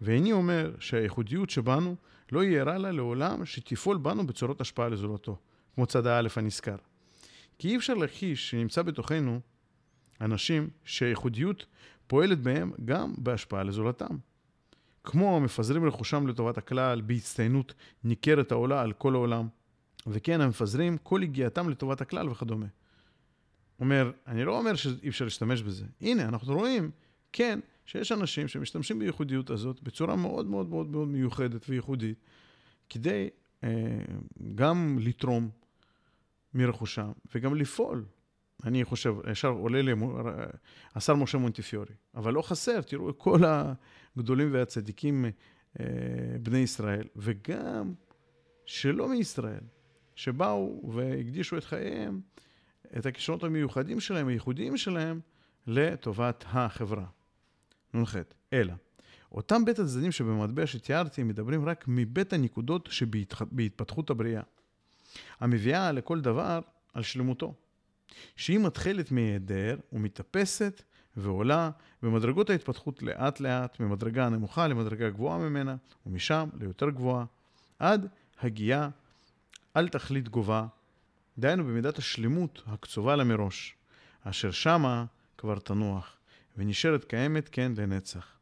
ואיני 0.00 0.32
אומר 0.32 0.74
שהייחודיות 0.78 1.50
שבנו 1.50 1.96
לא 2.32 2.40
רע 2.66 2.78
לה 2.78 2.92
לעולם 2.92 3.44
שתפעול 3.44 3.96
בנו 3.96 4.26
בצורות 4.26 4.60
השפעה 4.60 4.88
לזולתו, 4.88 5.38
כמו 5.74 5.86
צד 5.86 6.06
האלף 6.06 6.38
הנזכר. 6.38 6.76
כי 7.58 7.68
אי 7.68 7.76
אפשר 7.76 7.94
להכחיש 7.94 8.50
שנמצא 8.50 8.82
בתוכנו 8.82 9.40
אנשים 10.20 10.70
שהייחודיות 10.84 11.66
פועלת 12.06 12.40
בהם 12.40 12.72
גם 12.84 13.14
בהשפעה 13.18 13.62
לזולתם. 13.62 14.16
כמו 15.06 15.36
המפזרים 15.36 15.84
רכושם 15.84 16.26
לטובת 16.26 16.58
הכלל 16.58 17.00
בהצטיינות 17.00 17.74
ניכרת 18.04 18.52
העולה 18.52 18.80
על 18.80 18.92
כל 18.92 19.14
העולם, 19.14 19.48
וכן 20.06 20.40
המפזרים 20.40 20.98
כל 21.02 21.22
הגיעתם 21.22 21.68
לטובת 21.70 22.00
הכלל 22.00 22.28
וכדומה. 22.28 22.66
אומר, 23.80 24.10
אני 24.26 24.44
לא 24.44 24.58
אומר 24.58 24.74
שאי 24.74 25.08
אפשר 25.08 25.24
להשתמש 25.24 25.62
בזה. 25.62 25.84
הנה, 26.00 26.28
אנחנו 26.28 26.54
רואים, 26.54 26.90
כן, 27.32 27.60
שיש 27.86 28.12
אנשים 28.12 28.48
שמשתמשים 28.48 28.98
בייחודיות 28.98 29.50
הזאת 29.50 29.82
בצורה 29.82 30.16
מאוד 30.16 30.46
מאוד 30.46 30.68
מאוד 30.68 30.90
מאוד 30.90 31.08
מיוחדת 31.08 31.68
וייחודית, 31.68 32.18
כדי 32.88 33.28
אה, 33.64 33.70
גם 34.54 34.98
לתרום 35.00 35.50
מרכושם 36.54 37.12
וגם 37.34 37.54
לפעול. 37.54 38.04
אני 38.64 38.84
חושב, 38.84 39.14
ישר 39.30 39.48
עולה 39.48 39.82
לי 39.82 39.92
השר 40.94 41.14
משה 41.14 41.38
מונטיפיורי, 41.38 41.94
אבל 42.14 42.32
לא 42.32 42.42
חסר, 42.42 42.80
תראו, 42.80 43.18
כל 43.18 43.40
הגדולים 44.16 44.52
והצדיקים 44.52 45.24
אה, 45.80 45.84
בני 46.42 46.58
ישראל, 46.58 47.06
וגם 47.16 47.94
שלא 48.66 49.08
מישראל, 49.08 49.60
שבאו 50.14 50.90
והקדישו 50.94 51.58
את 51.58 51.64
חייהם, 51.64 52.20
את 52.98 53.06
הכישרונות 53.06 53.44
המיוחדים 53.44 54.00
שלהם, 54.00 54.28
הייחודיים 54.28 54.76
שלהם, 54.76 55.20
לטובת 55.66 56.44
החברה. 56.46 57.06
נ"ח. 57.94 58.16
אלא, 58.52 58.72
אותם 59.32 59.64
בית 59.64 59.78
הצדדים 59.78 60.12
שבמטבע 60.12 60.66
שתיארתי 60.66 61.22
מדברים 61.22 61.64
רק 61.68 61.84
מבית 61.88 62.32
הנקודות 62.32 62.88
שבהתפתחות 62.90 64.10
הבריאה, 64.10 64.42
המביאה 65.40 65.92
לכל 65.92 66.20
דבר 66.20 66.60
על 66.94 67.02
שלמותו, 67.02 67.54
שהיא 68.36 68.58
מתחלת 68.58 69.10
מהיעדר 69.10 69.76
ומתאפסת 69.92 70.82
ועולה 71.16 71.70
במדרגות 72.02 72.50
ההתפתחות 72.50 73.02
לאט 73.02 73.40
לאט, 73.40 73.80
ממדרגה 73.80 74.28
נמוכה 74.28 74.68
למדרגה 74.68 75.10
גבוהה 75.10 75.38
ממנה, 75.38 75.76
ומשם 76.06 76.48
ליותר 76.60 76.90
גבוהה, 76.90 77.24
עד 77.78 78.06
הגיעה 78.40 78.88
על 79.74 79.88
תכלית 79.88 80.28
גובה, 80.28 80.66
דהיינו 81.38 81.64
במידת 81.64 81.98
השלמות 81.98 82.62
הקצובה 82.66 83.16
לה 83.16 83.24
מראש, 83.24 83.74
אשר 84.22 84.50
שמה 84.50 85.04
כבר 85.38 85.58
תנוח, 85.58 86.16
ונשארת 86.56 87.04
קיימת 87.04 87.48
כן 87.52 87.72
לנצח. 87.76 88.36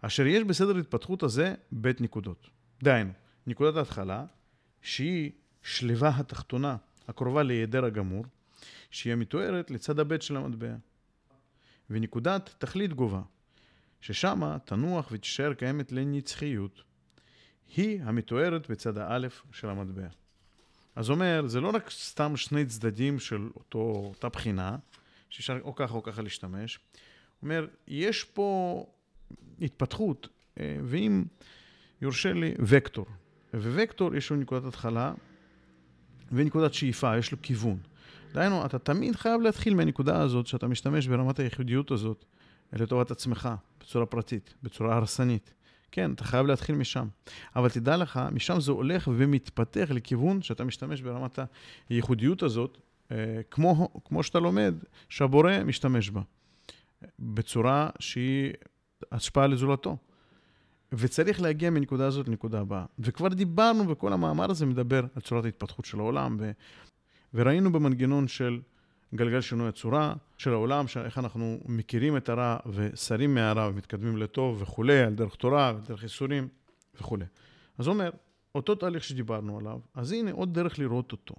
אשר 0.00 0.26
יש 0.26 0.44
בסדר 0.44 0.76
התפתחות 0.76 1.22
הזה 1.22 1.54
בית 1.72 2.00
נקודות. 2.00 2.50
דהיינו, 2.82 3.12
נקודת 3.46 3.76
ההתחלה, 3.76 4.24
שהיא 4.82 5.30
שלווה 5.62 6.12
התחתונה 6.16 6.76
הקרובה 7.08 7.42
להיעדר 7.42 7.84
הגמור, 7.84 8.24
שהיא 8.90 9.12
המתוארת 9.12 9.70
לצד 9.70 9.98
הבית 9.98 10.22
של 10.22 10.36
המטבע. 10.36 10.74
ונקודת 11.90 12.54
תכלית 12.58 12.92
גובה, 12.92 13.22
ששמה 14.00 14.58
תנוח 14.64 15.08
ותישאר 15.12 15.54
קיימת 15.54 15.92
לנצחיות, 15.92 16.82
היא 17.76 18.02
המתוארת 18.02 18.70
בצד 18.70 18.98
האלף 18.98 19.42
של 19.52 19.68
המטבע. 19.68 20.08
אז 20.96 21.10
אומר, 21.10 21.42
זה 21.46 21.60
לא 21.60 21.70
רק 21.74 21.90
סתם 21.90 22.36
שני 22.36 22.66
צדדים 22.66 23.18
של 23.18 23.48
אותו, 23.56 23.78
אותה 23.78 24.28
בחינה, 24.28 24.76
שאפשר 25.30 25.58
או 25.62 25.74
ככה 25.74 25.94
או 25.94 26.02
ככה 26.02 26.22
להשתמש. 26.22 26.78
אומר, 27.42 27.66
יש 27.88 28.24
פה 28.24 28.86
התפתחות, 29.60 30.28
אה, 30.60 30.76
ואם 30.84 31.24
יורשה 32.00 32.32
לי, 32.32 32.54
וקטור. 32.58 33.06
ווקטור 33.54 34.14
יש 34.14 34.30
לו 34.30 34.36
נקודת 34.36 34.64
התחלה 34.64 35.12
ונקודת 36.32 36.74
שאיפה, 36.74 37.18
יש 37.18 37.32
לו 37.32 37.38
כיוון. 37.42 37.78
דהיינו, 38.32 38.66
אתה 38.66 38.78
תמיד 38.78 39.16
חייב 39.16 39.40
להתחיל 39.40 39.74
מהנקודה 39.74 40.20
הזאת, 40.20 40.46
שאתה 40.46 40.68
משתמש 40.68 41.06
ברמת 41.06 41.38
הייחודיות 41.38 41.90
הזאת 41.90 42.24
לטובת 42.72 43.10
עצמך, 43.10 43.48
בצורה 43.80 44.06
פרטית, 44.06 44.54
בצורה 44.62 44.96
הרסנית. 44.96 45.54
כן, 45.92 46.12
אתה 46.12 46.24
חייב 46.24 46.46
להתחיל 46.46 46.74
משם. 46.74 47.08
אבל 47.56 47.68
תדע 47.68 47.96
לך, 47.96 48.20
משם 48.32 48.60
זה 48.60 48.72
הולך 48.72 49.08
ומתפתח 49.16 49.88
לכיוון 49.90 50.42
שאתה 50.42 50.64
משתמש 50.64 51.00
ברמת 51.00 51.38
הייחודיות 51.88 52.42
הזאת, 52.42 52.78
אה, 53.12 53.40
כמו, 53.50 53.88
כמו 54.04 54.22
שאתה 54.22 54.38
לומד, 54.38 54.74
שהבורא 55.08 55.52
משתמש 55.64 56.10
בה, 56.10 56.20
בצורה 57.18 57.90
שהיא 57.98 58.52
השפעה 59.12 59.46
לזולתו. 59.46 59.96
וצריך 60.92 61.40
להגיע 61.40 61.70
מנקודה 61.70 62.06
הזאת 62.06 62.28
לנקודה 62.28 62.60
הבאה. 62.60 62.84
וכבר 62.98 63.28
דיברנו, 63.28 63.88
וכל 63.88 64.12
המאמר 64.12 64.50
הזה 64.50 64.66
מדבר 64.66 65.04
על 65.14 65.22
צורת 65.22 65.44
ההתפתחות 65.44 65.84
של 65.84 65.98
העולם. 65.98 66.38
וראינו 67.34 67.72
במנגנון 67.72 68.28
של 68.28 68.60
גלגל 69.14 69.40
שינוי 69.40 69.68
הצורה 69.68 70.14
של 70.38 70.52
העולם, 70.52 70.84
איך 71.04 71.18
אנחנו 71.18 71.60
מכירים 71.64 72.16
את 72.16 72.28
הרע 72.28 72.56
וסרים 72.66 73.34
מהרע 73.34 73.68
ומתקדמים 73.68 74.16
לטוב 74.16 74.62
וכולי, 74.62 75.00
על 75.02 75.14
דרך 75.14 75.34
תורה 75.34 75.72
ודרך 75.76 76.02
ייסורים 76.02 76.48
וכולי. 77.00 77.24
אז 77.78 77.86
הוא 77.86 77.94
אומר, 77.94 78.10
אותו 78.54 78.74
תהליך 78.74 79.04
שדיברנו 79.04 79.58
עליו, 79.58 79.80
אז 79.94 80.12
הנה 80.12 80.32
עוד 80.32 80.54
דרך 80.54 80.78
לראות 80.78 81.12
אותו. 81.12 81.34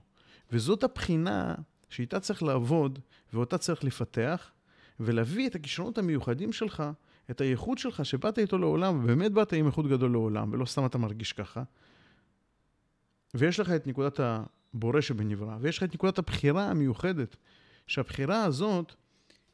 וזאת 0.52 0.84
הבחינה 0.84 1.56
שאיתה 1.90 2.20
צריך 2.20 2.44
לעבוד 2.44 3.00
ואותה 3.34 3.58
צריך 3.58 3.84
לפתח, 3.84 4.52
ולהביא 5.00 5.48
את 5.48 5.56
הכישרונות 5.56 5.98
המיוחדים 5.98 6.54
שלך, 6.54 6.84
את 7.32 7.42
הייחוד 7.42 7.78
שלך 7.78 8.06
שבאת 8.06 8.40
איתו 8.40 8.58
לעולם, 8.58 9.00
ובאמת 9.04 9.32
באת 9.32 9.54
עם 9.54 9.66
ייחוד 9.66 9.88
גדול 9.88 10.12
לעולם, 10.12 10.54
ולא 10.54 10.66
סתם 10.66 10.86
אתה 10.86 10.98
מרגיש 10.98 11.34
ככה. 11.34 11.64
ויש 13.34 13.60
לך 13.60 13.70
את 13.70 13.88
נקודת 13.88 14.20
הבורא 14.74 15.02
שבנברא, 15.02 15.58
ויש 15.62 15.78
לך 15.78 15.84
את 15.84 15.94
נקודת 15.94 16.18
הבחירה 16.18 16.70
המיוחדת, 16.70 17.36
שהבחירה 17.88 18.44
הזאת, 18.44 18.96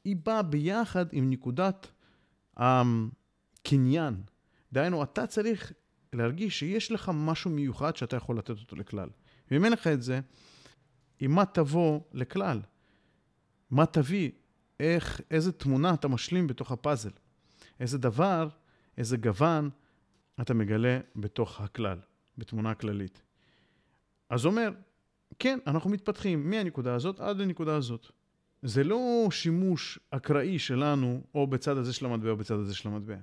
היא 0.03 0.15
באה 0.23 0.41
ביחד 0.41 1.05
עם 1.11 1.29
נקודת 1.29 1.91
הקניין. 2.57 4.21
דהיינו, 4.73 5.03
אתה 5.03 5.27
צריך 5.27 5.73
להרגיש 6.13 6.59
שיש 6.59 6.91
לך 6.91 7.11
משהו 7.13 7.51
מיוחד 7.51 7.95
שאתה 7.95 8.15
יכול 8.15 8.37
לתת 8.37 8.49
אותו 8.49 8.75
לכלל. 8.75 9.09
ואם 9.51 9.65
אין 9.65 9.73
לך 9.73 9.87
את 9.87 10.01
זה, 10.01 10.19
עם 11.19 11.31
מה 11.31 11.45
תבוא 11.45 11.99
לכלל? 12.13 12.61
מה 13.71 13.85
תביא? 13.85 14.31
איך, 14.79 15.21
איזה 15.31 15.51
תמונה 15.51 15.93
אתה 15.93 16.07
משלים 16.07 16.47
בתוך 16.47 16.71
הפאזל? 16.71 17.11
איזה 17.79 17.97
דבר, 17.97 18.49
איזה 18.97 19.17
גוון 19.17 19.69
אתה 20.41 20.53
מגלה 20.53 20.99
בתוך 21.15 21.61
הכלל, 21.61 21.99
בתמונה 22.37 22.75
כללית. 22.75 23.21
אז 24.29 24.45
אומר, 24.45 24.71
כן, 25.39 25.59
אנחנו 25.67 25.89
מתפתחים 25.89 26.49
מהנקודה 26.49 26.95
הזאת 26.95 27.19
עד 27.19 27.37
לנקודה 27.37 27.75
הזאת. 27.75 28.07
זה 28.61 28.83
לא 28.83 29.27
שימוש 29.31 29.99
אקראי 30.11 30.59
שלנו, 30.59 31.21
או 31.35 31.47
בצד 31.47 31.77
הזה 31.77 31.93
של 31.93 32.05
המטבע 32.05 32.29
או 32.29 32.37
בצד 32.37 32.55
הזה 32.55 32.75
של 32.75 32.89
המטבע. 32.89 33.15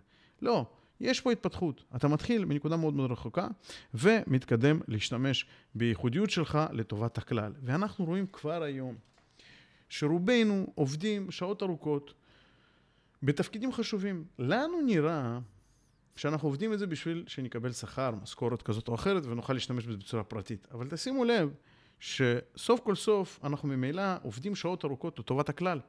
לא, 0.43 0.67
יש 1.01 1.21
פה 1.21 1.33
התפתחות. 1.33 1.85
אתה 1.97 2.09
מתחיל 2.09 2.45
מנקודה 2.45 2.77
מאוד 2.77 2.95
מאוד 2.95 3.11
רחוקה, 3.11 3.49
ומתקדם 3.95 4.81
להשתמש 4.89 5.47
בייחודיות 5.75 6.31
שלך 6.31 6.59
לטובת 6.73 7.19
הכלל. 7.19 7.53
ואנחנו 7.63 8.05
רואים 8.05 8.27
כבר 8.27 8.63
היום 8.63 8.97
שרובנו 9.89 10.67
עובדים 10.75 11.31
שעות 11.31 11.63
ארוכות 11.63 12.15
בתפקידים 13.23 13.73
חשובים. 13.73 14.25
לנו 14.39 14.81
נראה 14.87 15.39
שאנחנו 16.17 16.49
עובדים 16.49 16.73
את 16.73 16.79
זה 16.79 16.87
בשביל 16.87 17.25
שנקבל 17.27 17.73
שכר, 17.73 18.11
משכורת 18.23 18.63
כזאת 18.63 18.89
או 18.89 18.95
אחרת, 18.95 19.27
ונוכל 19.27 19.53
להשתמש 19.53 19.87
בזה 19.87 19.97
בצורה 19.97 20.25
פרטית. 20.25 20.67
אבל 20.73 20.89
תשימו 20.91 21.25
לב, 21.25 21.55
שסוף 22.03 22.81
כל 22.81 22.95
סוף 22.95 23.41
אנחנו 23.45 23.69
ממילא 23.69 24.03
עובדים 24.23 24.55
שעות 24.55 24.85
ארוכות 24.85 25.19
לטובת 25.19 25.49
הכלל. 25.49 25.81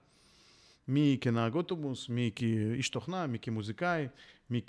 מי 0.88 1.18
כנהג 1.22 1.56
אוטובוס, 1.56 2.10
מי 2.10 2.32
כאיש 2.36 2.90
תוכנה, 2.90 3.28
מי 3.28 3.40
כמוזיקאי, 3.40 4.08
מי 4.50 4.62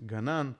כגנן, 0.00 0.52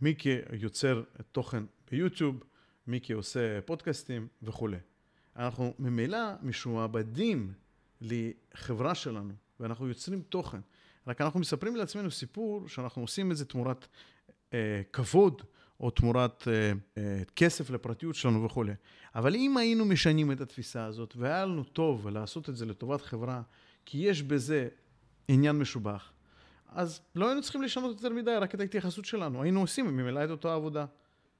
מי 0.00 0.14
כיוצר 0.18 1.02
תוכן 1.32 1.62
ביוטיוב, 1.90 2.44
מי 2.86 3.00
כעושה 3.02 3.60
פודקאסטים 3.60 4.28
וכולי. 4.42 4.76
אנחנו 5.36 5.74
ממילא 5.78 6.18
משועבדים 6.42 7.52
לחברה 8.00 8.94
שלנו, 8.94 9.34
ואנחנו 9.60 9.88
יוצרים 9.88 10.22
תוכן. 10.22 10.60
רק 11.06 11.20
אנחנו 11.20 11.40
מספרים 11.40 11.76
לעצמנו 11.76 12.10
סיפור 12.10 12.68
שאנחנו 12.68 13.02
עושים 13.02 13.32
את 13.32 13.36
זה 13.36 13.44
תמורת 13.44 13.86
אה, 14.54 14.82
כבוד, 14.92 15.42
או 15.80 15.90
תמורת 15.90 16.48
אה, 16.48 16.72
אה, 16.98 17.22
כסף 17.36 17.70
לפרטיות 17.70 18.14
שלנו 18.14 18.44
וכולי. 18.44 18.72
אבל 19.14 19.34
אם 19.34 19.56
היינו 19.56 19.84
משנים 19.84 20.32
את 20.32 20.40
התפיסה 20.40 20.84
הזאת, 20.84 21.14
והיה 21.16 21.44
לנו 21.44 21.64
טוב 21.64 22.08
לעשות 22.08 22.48
את 22.48 22.56
זה 22.56 22.66
לטובת 22.66 23.02
חברה, 23.02 23.42
כי 23.84 23.98
יש 23.98 24.22
בזה 24.22 24.68
עניין 25.28 25.58
משובח, 25.58 26.12
אז 26.68 27.00
לא 27.14 27.26
היינו 27.26 27.42
צריכים 27.42 27.62
לשנות 27.62 27.90
יותר 27.96 28.08
מדי, 28.08 28.30
רק 28.40 28.54
את 28.54 28.60
ההתייחסות 28.60 29.04
שלנו. 29.04 29.42
היינו 29.42 29.60
עושים 29.60 29.86
ממילא 29.86 30.24
את 30.24 30.30
אותה 30.30 30.54
עבודה. 30.54 30.86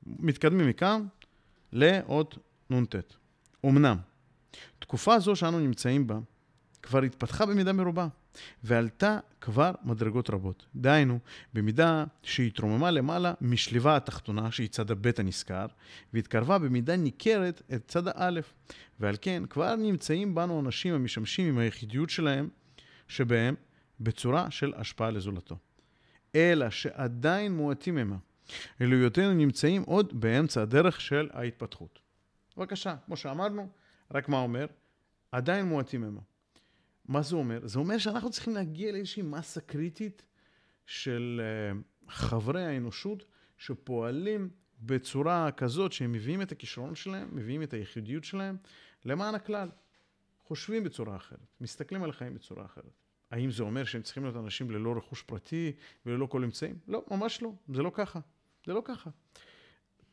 מתקדמים 0.07 0.69
מכאן 0.69 1.07
לאות 1.73 2.39
נ"ט. 2.71 2.95
אמנם, 3.67 3.97
תקופה 4.79 5.19
זו 5.19 5.37
שאנו 5.37 5.59
נמצאים 5.61 6.07
בה, 6.07 6.19
כבר 6.85 7.03
התפתחה 7.03 7.47
במידה 7.47 7.73
מרובה, 7.73 8.09
ועלתה 8.65 9.19
כבר 9.41 9.73
מדרגות 9.85 10.31
רבות. 10.31 10.67
דהיינו, 10.77 11.19
במידה 11.55 12.05
שהתרוממה 12.23 12.91
למעלה 12.91 13.35
משליבה 13.41 13.97
התחתונה, 13.97 14.53
שהיא 14.53 14.69
צד 14.69 14.91
הבית 14.91 15.19
הנזכר, 15.19 15.67
והתקרבה 16.13 16.59
במידה 16.59 16.97
ניכרת 16.97 17.63
את 17.75 17.89
צד 17.89 18.09
האלף. 18.09 18.55
ועל 19.01 19.17
כן, 19.21 19.43
כבר 19.51 19.77
נמצאים 19.77 20.35
בנו 20.35 20.61
אנשים 20.61 20.95
המשמשים 20.95 21.49
עם 21.49 21.59
היחידיות 21.59 22.11
שלהם, 22.11 22.49
שבהם, 23.09 23.55
בצורה 24.01 24.51
של 24.51 24.73
השפעה 24.77 25.11
לזולתו. 25.11 25.57
אלא 26.35 26.71
שעדיין 26.71 27.57
מועטים 27.57 27.99
המה. 27.99 28.17
אלוהיותינו 28.81 29.35
נמצאים 29.35 29.83
עוד 29.83 30.21
באמצע 30.21 30.63
הדרך 30.63 31.01
של 31.01 31.29
ההתפתחות. 31.33 31.99
בבקשה, 32.57 32.97
כמו 33.07 33.17
שאמרנו, 33.17 33.69
רק 34.11 34.29
מה 34.29 34.39
אומר? 34.39 34.67
עדיין 35.33 35.67
מועטים 35.67 36.05
המה. 36.05 36.21
מה 37.05 37.23
זה 37.23 37.37
אומר? 37.37 37.67
זה 37.67 37.79
אומר 37.79 37.99
שאנחנו 37.99 38.31
צריכים 38.31 38.55
להגיע 38.55 38.93
לאיזושהי 38.93 39.23
מסה 39.23 39.61
קריטית 39.61 40.25
של 40.87 41.41
uh, 41.41 42.11
חברי 42.11 42.65
האנושות 42.65 43.25
שפועלים 43.59 44.51
בצורה 44.81 45.51
כזאת 45.53 45.93
שהם 45.93 46.13
מביאים 46.13 46.43
את 46.43 46.53
הכישרון 46.53 46.95
שלהם, 46.95 47.29
מביאים 47.33 47.63
את 47.63 47.73
הייחודיות 47.73 48.25
שלהם 48.25 48.57
למען 49.05 49.35
הכלל. 49.35 49.69
חושבים 50.45 50.85
בצורה 50.85 51.17
אחרת, 51.17 51.47
מסתכלים 51.61 52.03
על 52.03 52.11
החיים 52.11 52.35
בצורה 52.35 52.65
אחרת. 52.65 53.01
האם 53.31 53.51
זה 53.51 53.63
אומר 53.63 53.85
שהם 53.85 54.03
צריכים 54.03 54.23
להיות 54.23 54.37
אנשים 54.37 54.71
ללא 54.71 54.97
רכוש 54.97 55.23
פרטי 55.23 55.73
וללא 56.07 56.27
כל 56.27 56.45
אמצעים? 56.45 56.79
לא, 56.89 57.05
ממש 57.11 57.43
לא. 57.43 57.53
זה 57.69 57.83
לא 57.83 57.91
ככה. 57.95 58.21
זה 58.67 58.73
לא 58.73 58.83
ככה. 58.85 59.11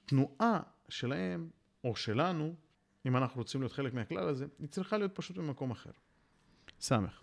תנועה 0.05 0.59
שלהם, 0.89 1.49
או 1.83 1.95
שלנו, 1.95 2.55
אם 3.05 3.17
אנחנו 3.17 3.41
רוצים 3.41 3.61
להיות 3.61 3.71
חלק 3.71 3.93
מהכלל 3.93 4.29
הזה, 4.29 4.45
היא 4.59 4.67
צריכה 4.67 4.97
להיות 4.97 5.15
פשוט 5.15 5.37
במקום 5.37 5.71
אחר. 5.71 5.91
סמך. 6.81 7.21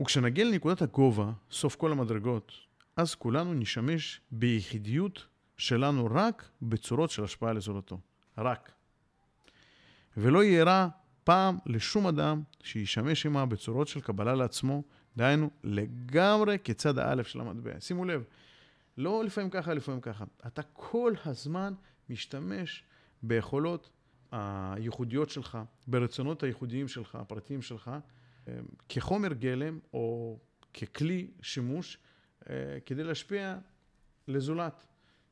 וכשנגיע 0.00 0.44
לנקודת 0.44 0.82
הגובה, 0.82 1.32
סוף 1.50 1.76
כל 1.76 1.92
המדרגות, 1.92 2.52
אז 2.96 3.14
כולנו 3.14 3.54
נשמש 3.54 4.20
ביחידיות 4.30 5.26
שלנו 5.56 6.08
רק 6.10 6.48
בצורות 6.62 7.10
של 7.10 7.24
השפעה 7.24 7.52
לזולתו. 7.52 7.98
רק. 8.38 8.72
ולא 10.16 10.44
יהיה 10.44 10.64
רע 10.64 10.88
פעם 11.24 11.58
לשום 11.66 12.06
אדם 12.06 12.42
שישמש 12.62 13.26
עמה 13.26 13.46
בצורות 13.46 13.88
של 13.88 14.00
קבלה 14.00 14.34
לעצמו, 14.34 14.82
דהיינו 15.16 15.50
לגמרי 15.64 16.56
כצד 16.64 16.98
האלף 16.98 17.26
של 17.26 17.40
המטבע. 17.40 17.80
שימו 17.80 18.04
לב, 18.04 18.24
לא 18.96 19.24
לפעמים 19.24 19.50
ככה, 19.50 19.74
לפעמים 19.74 20.00
ככה. 20.00 20.24
אתה 20.46 20.62
כל 20.72 21.12
הזמן 21.26 21.74
משתמש 22.10 22.84
ביכולות 23.22 23.90
הייחודיות 24.32 25.30
שלך, 25.30 25.58
ברצונות 25.86 26.42
הייחודיים 26.42 26.88
שלך, 26.88 27.14
הפרטיים 27.14 27.62
שלך, 27.62 27.90
אה, 28.48 28.58
כחומר 28.88 29.32
גלם 29.32 29.78
או 29.92 30.38
ככלי 30.74 31.30
שימוש 31.42 31.98
אה, 32.50 32.78
כדי 32.86 33.04
להשפיע 33.04 33.58
לזולת, 34.28 34.86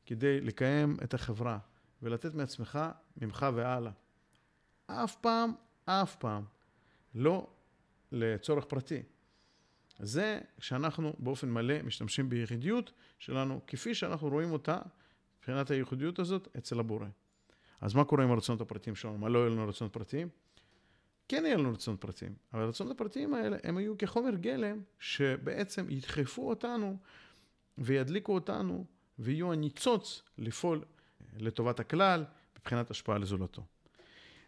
כדי 0.05 0.41
לקיים 0.41 0.97
את 1.03 1.13
החברה 1.13 1.59
ולתת 2.01 2.33
מעצמך, 2.33 2.79
ממך 3.17 3.45
והלאה. 3.55 3.91
אף 4.87 5.15
פעם, 5.15 5.51
אף 5.85 6.15
פעם, 6.15 6.43
לא 7.15 7.47
לצורך 8.11 8.65
פרטי. 8.65 9.03
זה 9.99 10.39
שאנחנו 10.59 11.13
באופן 11.19 11.49
מלא 11.49 11.81
משתמשים 11.81 12.29
ביחידיות 12.29 12.91
שלנו, 13.19 13.61
כפי 13.67 13.95
שאנחנו 13.95 14.29
רואים 14.29 14.51
אותה, 14.51 14.79
מבחינת 15.37 15.71
הייחודיות 15.71 16.19
הזאת, 16.19 16.47
אצל 16.57 16.79
הבורא. 16.79 17.07
אז 17.81 17.93
מה 17.93 18.03
קורה 18.03 18.23
עם 18.23 18.31
הרצונות 18.31 18.61
הפרטיים 18.61 18.95
שלנו? 18.95 19.17
מה 19.17 19.29
לא 19.29 19.39
יהיו 19.39 19.49
לנו 19.49 19.67
רצונות 19.67 19.93
פרטיים? 19.93 20.29
כן 21.27 21.43
יהיו 21.45 21.57
לנו 21.57 21.71
רצונות 21.71 22.01
פרטיים, 22.01 22.33
אבל 22.53 22.61
הרצונות 22.61 22.95
הפרטיים 22.95 23.33
האלה, 23.33 23.57
הם 23.63 23.77
היו 23.77 23.97
כחומר 23.97 24.35
גלם 24.35 24.79
שבעצם 24.99 25.85
ידחפו 25.89 26.49
אותנו 26.49 26.97
וידליקו 27.77 28.33
אותנו 28.33 28.85
ויהיו 29.19 29.53
הניצוץ 29.53 30.21
לפעול 30.37 30.81
לטובת 31.37 31.79
הכלל 31.79 32.25
מבחינת 32.59 32.91
השפעה 32.91 33.17
לזולתו. 33.17 33.63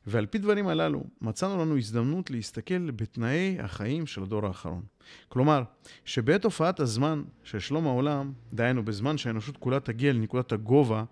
ועל 0.07 0.25
פי 0.25 0.37
דברים 0.37 0.67
הללו, 0.67 1.03
מצאנו 1.21 1.61
לנו 1.61 1.77
הזדמנות 1.77 2.31
להסתכל 2.31 2.91
בתנאי 2.91 3.57
החיים 3.59 4.07
של 4.07 4.23
הדור 4.23 4.45
האחרון. 4.45 4.83
כלומר, 5.29 5.63
שבעת 6.05 6.43
הופעת 6.43 6.79
הזמן 6.79 7.23
של 7.43 7.59
שלום 7.59 7.87
העולם, 7.87 8.33
דהיינו 8.53 8.85
בזמן 8.85 9.17
שהאנושות 9.17 9.57
כולה 9.57 9.79
תגיע 9.79 10.13
לנקודת 10.13 10.51
הגובה 10.51 11.03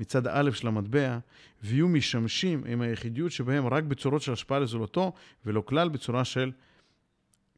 מצד 0.00 0.26
א' 0.26 0.50
של 0.50 0.68
המטבע, 0.68 1.18
ויהיו 1.62 1.88
משמשים 1.88 2.64
עם 2.66 2.80
היחידיות 2.80 3.32
שבהם 3.32 3.66
רק 3.66 3.84
בצורות 3.84 4.22
של 4.22 4.32
השפעה 4.32 4.58
לזולתו, 4.58 5.12
ולא 5.46 5.60
כלל 5.60 5.88
בצורה 5.88 6.24
של 6.24 6.52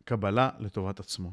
קבלה 0.05 0.51
לטובת 0.59 1.01
עצמו. 1.01 1.33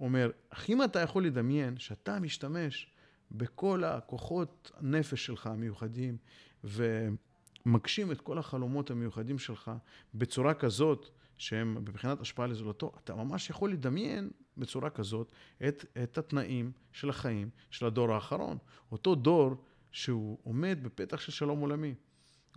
אומר, 0.00 0.30
אך 0.50 0.70
אם 0.70 0.84
אתה 0.84 1.00
יכול 1.00 1.26
לדמיין 1.26 1.78
שאתה 1.78 2.20
משתמש 2.20 2.86
בכל 3.30 3.84
הכוחות 3.84 4.70
הנפש 4.76 5.26
שלך 5.26 5.46
המיוחדים, 5.46 6.16
ומגשים 6.64 8.12
את 8.12 8.20
כל 8.20 8.38
החלומות 8.38 8.90
המיוחדים 8.90 9.38
שלך 9.38 9.70
בצורה 10.14 10.54
כזאת, 10.54 11.08
שהם 11.36 11.78
בבחינת 11.84 12.20
השפעה 12.20 12.46
לזולתו, 12.46 12.92
אתה 13.04 13.14
ממש 13.14 13.50
יכול 13.50 13.72
לדמיין 13.72 14.30
בצורה 14.56 14.90
כזאת 14.90 15.32
את, 15.68 15.84
את 16.02 16.18
התנאים 16.18 16.72
של 16.92 17.10
החיים 17.10 17.50
של 17.70 17.86
הדור 17.86 18.12
האחרון. 18.12 18.58
אותו 18.92 19.14
דור 19.14 19.64
שהוא 19.92 20.38
עומד 20.42 20.78
בפתח 20.82 21.20
של 21.20 21.32
שלום 21.32 21.60
עולמי. 21.60 21.94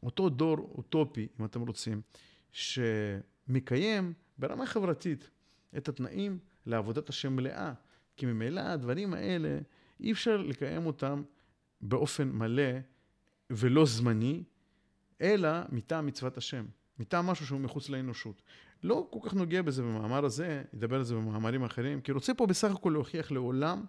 אותו 0.03 0.29
דור 0.29 0.57
אוטופי, 0.77 1.27
אם 1.39 1.45
אתם 1.45 1.61
רוצים, 1.61 2.01
שמקיים 2.51 4.13
ברמה 4.37 4.65
חברתית 4.65 5.29
את 5.77 5.89
התנאים 5.89 6.39
לעבודת 6.65 7.09
השם 7.09 7.35
מלאה. 7.35 7.73
כי 8.17 8.25
ממילא 8.25 8.61
הדברים 8.61 9.13
האלה, 9.13 9.59
אי 9.99 10.11
אפשר 10.11 10.37
לקיים 10.37 10.85
אותם 10.85 11.23
באופן 11.81 12.29
מלא 12.29 12.71
ולא 13.49 13.85
זמני, 13.85 14.43
אלא 15.21 15.49
מטעם 15.69 16.05
מצוות 16.05 16.37
השם, 16.37 16.65
מטעם 16.99 17.27
משהו 17.27 17.45
שהוא 17.45 17.59
מחוץ 17.59 17.89
לאנושות. 17.89 18.41
לא 18.83 19.07
כל 19.11 19.19
כך 19.23 19.33
נוגע 19.33 19.61
בזה 19.61 19.81
במאמר 19.83 20.25
הזה, 20.25 20.63
ידבר 20.73 20.95
על 20.95 21.03
זה 21.03 21.15
במאמרים 21.15 21.63
אחרים, 21.63 22.01
כי 22.01 22.11
רוצה 22.11 22.33
פה 22.33 22.45
בסך 22.45 22.71
הכל 22.71 22.89
להוכיח 22.89 23.31
לעולם 23.31 23.85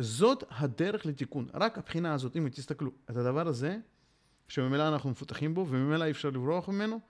זאת 0.00 0.44
הדרך 0.50 1.06
לתיקון. 1.06 1.48
רק 1.54 1.78
הבחינה 1.78 2.14
הזאת, 2.14 2.36
אם 2.36 2.48
תסתכלו, 2.48 2.90
את 3.10 3.16
הדבר 3.16 3.48
הזה, 3.48 3.78
שממילא 4.48 4.88
אנחנו 4.88 5.10
מפותחים 5.10 5.54
בו, 5.54 5.66
וממילא 5.68 6.04
אי 6.04 6.10
אפשר 6.10 6.30
לברוח 6.30 6.68
ממנו, 6.68 7.00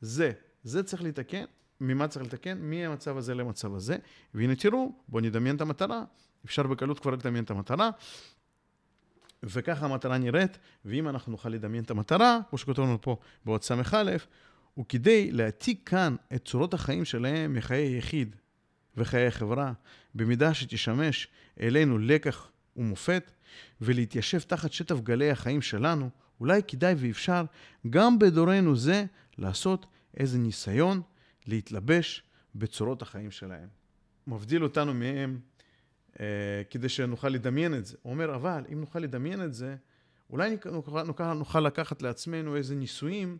זה, 0.00 0.32
זה 0.62 0.82
צריך 0.82 1.02
לתקן. 1.02 1.44
ממה 1.80 2.08
צריך 2.08 2.26
לתקן? 2.26 2.58
מהמצב 2.60 3.16
הזה 3.16 3.34
למצב 3.34 3.74
הזה. 3.74 3.96
והנה 4.34 4.56
תראו, 4.56 4.92
בואו 5.08 5.24
נדמיין 5.24 5.56
את 5.56 5.60
המטרה. 5.60 6.04
אפשר 6.44 6.62
בקלות 6.62 7.00
כבר 7.00 7.10
לדמיין 7.10 7.44
את 7.44 7.50
המטרה. 7.50 7.90
וככה 9.42 9.86
המטרה 9.86 10.18
נראית, 10.18 10.58
ואם 10.84 11.08
אנחנו 11.08 11.32
נוכל 11.32 11.48
לדמיין 11.48 11.84
את 11.84 11.90
המטרה, 11.90 12.38
כמו 12.48 12.58
שכתוב 12.58 12.86
לנו 12.86 13.00
פה 13.00 13.16
בעוד 13.44 13.62
ס"א, 13.62 14.16
הוא 14.74 14.84
כדי 14.88 15.32
להעתיק 15.32 15.88
כאן 15.88 16.16
את 16.34 16.44
צורות 16.44 16.74
החיים 16.74 17.04
שלהם 17.04 17.54
מחיי 17.54 17.98
יחיד 17.98 18.36
וחיי 18.98 19.30
חברה, 19.30 19.72
במידה 20.14 20.54
שתשמש 20.54 21.28
אלינו 21.60 21.98
לקח 21.98 22.50
ומופת, 22.76 23.30
ולהתיישב 23.80 24.40
תחת 24.40 24.72
שטף 24.72 25.00
גלי 25.00 25.30
החיים 25.30 25.62
שלנו, 25.62 26.10
אולי 26.40 26.62
כדאי 26.68 26.94
ואפשר 26.98 27.44
גם 27.90 28.18
בדורנו 28.18 28.76
זה 28.76 29.04
לעשות 29.38 29.86
איזה 30.16 30.38
ניסיון 30.38 31.02
להתלבש 31.46 32.22
בצורות 32.54 33.02
החיים 33.02 33.30
שלהם. 33.30 33.68
מבדיל 34.26 34.62
אותנו 34.62 34.94
מהם 34.94 35.40
אה, 36.20 36.26
כדי 36.70 36.88
שנוכל 36.88 37.28
לדמיין 37.28 37.74
את 37.74 37.86
זה. 37.86 37.96
הוא 38.02 38.12
אומר, 38.12 38.34
אבל 38.34 38.64
אם 38.72 38.80
נוכל 38.80 38.98
לדמיין 38.98 39.44
את 39.44 39.54
זה, 39.54 39.76
אולי 40.30 40.56
נוכל, 40.72 41.02
נוכל, 41.02 41.32
נוכל 41.32 41.60
לקחת 41.60 42.02
לעצמנו 42.02 42.56
איזה 42.56 42.74
ניסויים, 42.74 43.38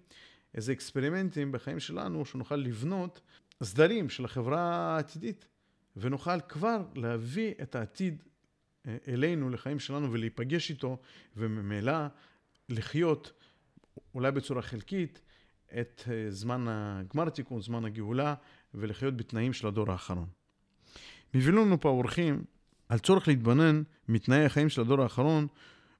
איזה 0.55 0.73
אקספרימנטים 0.73 1.53
בחיים 1.53 1.81
שלנו, 1.81 2.25
שנוכל 2.25 2.57
לבנות 2.57 3.21
סדרים 3.63 4.09
של 4.09 4.25
החברה 4.25 4.61
העתידית, 4.97 5.47
ונוכל 5.97 6.41
כבר 6.41 6.83
להביא 6.95 7.55
את 7.63 7.75
העתיד 7.75 8.23
אה, 8.87 8.97
אלינו, 9.09 9.51
לחיים 9.51 9.79
שלנו, 9.79 10.13
ולהיפגש 10.13 10.71
איתו, 10.71 10.99
וממילא 11.37 12.07
לחיות, 12.69 13.33
אולי 14.15 14.31
בצורה 14.31 14.63
חלקית, 14.63 15.21
את 15.81 16.03
אה, 16.11 16.31
זמן 16.31 16.67
הגמר 16.69 17.29
תיקון, 17.29 17.63
זמן 17.63 17.85
הגאולה, 17.85 18.35
ולחיות 18.75 19.17
בתנאים 19.17 19.53
של 19.53 19.67
הדור 19.67 19.93
האחרון. 19.93 20.27
מביאים 21.35 21.57
לנו 21.57 21.81
פה 21.81 21.89
האורחים 21.89 22.45
על 22.89 22.99
צורך 22.99 23.29
להתבונן 23.29 23.83
מתנאי 24.09 24.45
החיים 24.45 24.69
של 24.69 24.81
הדור 24.81 25.03
האחרון, 25.03 25.47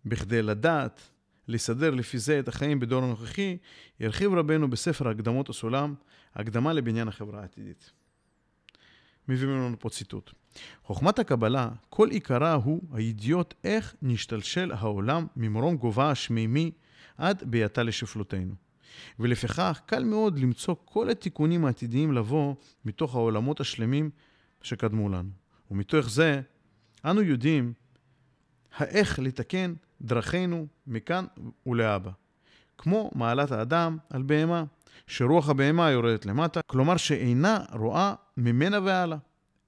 בכדי 0.05 0.43
לדעת, 0.43 1.11
לסדר 1.49 1.91
לפי 1.91 2.19
זה 2.19 2.39
את 2.39 2.49
החיים 2.49 2.81
בדור 2.81 3.03
הנוכחי, 3.03 3.57
ירחיב 4.01 4.35
רבנו 4.35 4.71
בספר 4.71 5.09
הקדמות 5.09 5.49
הסולם, 5.49 5.95
הקדמה 6.35 6.73
לבניין 6.73 7.09
החברה 7.09 7.41
העתידית. 7.41 7.93
מביאים 9.29 9.57
לנו 9.57 9.77
פה 9.79 9.91
ציטוט. 9.91 10.31
חוכמת 10.85 11.19
הקבלה, 11.19 11.69
כל 11.89 12.11
עיקרה 12.11 12.55
הוא 12.55 12.83
הידיעות 12.93 13.55
איך 13.65 13.95
נשתלשל 14.03 14.73
העולם 14.73 15.27
ממרום 15.37 15.77
גובה 15.77 16.11
השמימי 16.11 16.71
עד 17.19 17.43
ביאתה 17.47 17.83
לשפלותינו. 17.83 18.55
ולפיכך 19.19 19.81
קל 19.87 20.05
מאוד 20.05 20.39
למצוא 20.39 20.75
כל 20.85 21.11
התיקונים 21.11 21.65
העתידיים 21.65 22.13
לבוא 22.13 22.55
מתוך 22.85 23.15
העולמות 23.15 23.61
השלמים 23.61 24.11
שקדמו 24.63 25.09
לנו. 25.09 25.31
ומתוך 25.71 26.11
זה 26.11 26.41
אנו 27.05 27.23
יודעים 27.23 27.73
האיך 28.77 29.19
לתקן 29.19 29.75
דרכינו 30.01 30.67
מכאן 30.87 31.25
ולהבא. 31.67 32.11
כמו 32.79 33.11
מעלת 33.15 33.53
האדם 33.53 33.99
על 34.11 34.23
בהמה, 34.23 34.65
שרוח 35.07 35.49
הבהמה 35.49 35.91
יורדת 35.91 36.27
למטה, 36.27 36.61
כלומר 36.67 36.97
שאינה 36.97 37.59
רואה 37.73 38.15
ממנה 38.37 38.81
והלאה, 38.81 39.19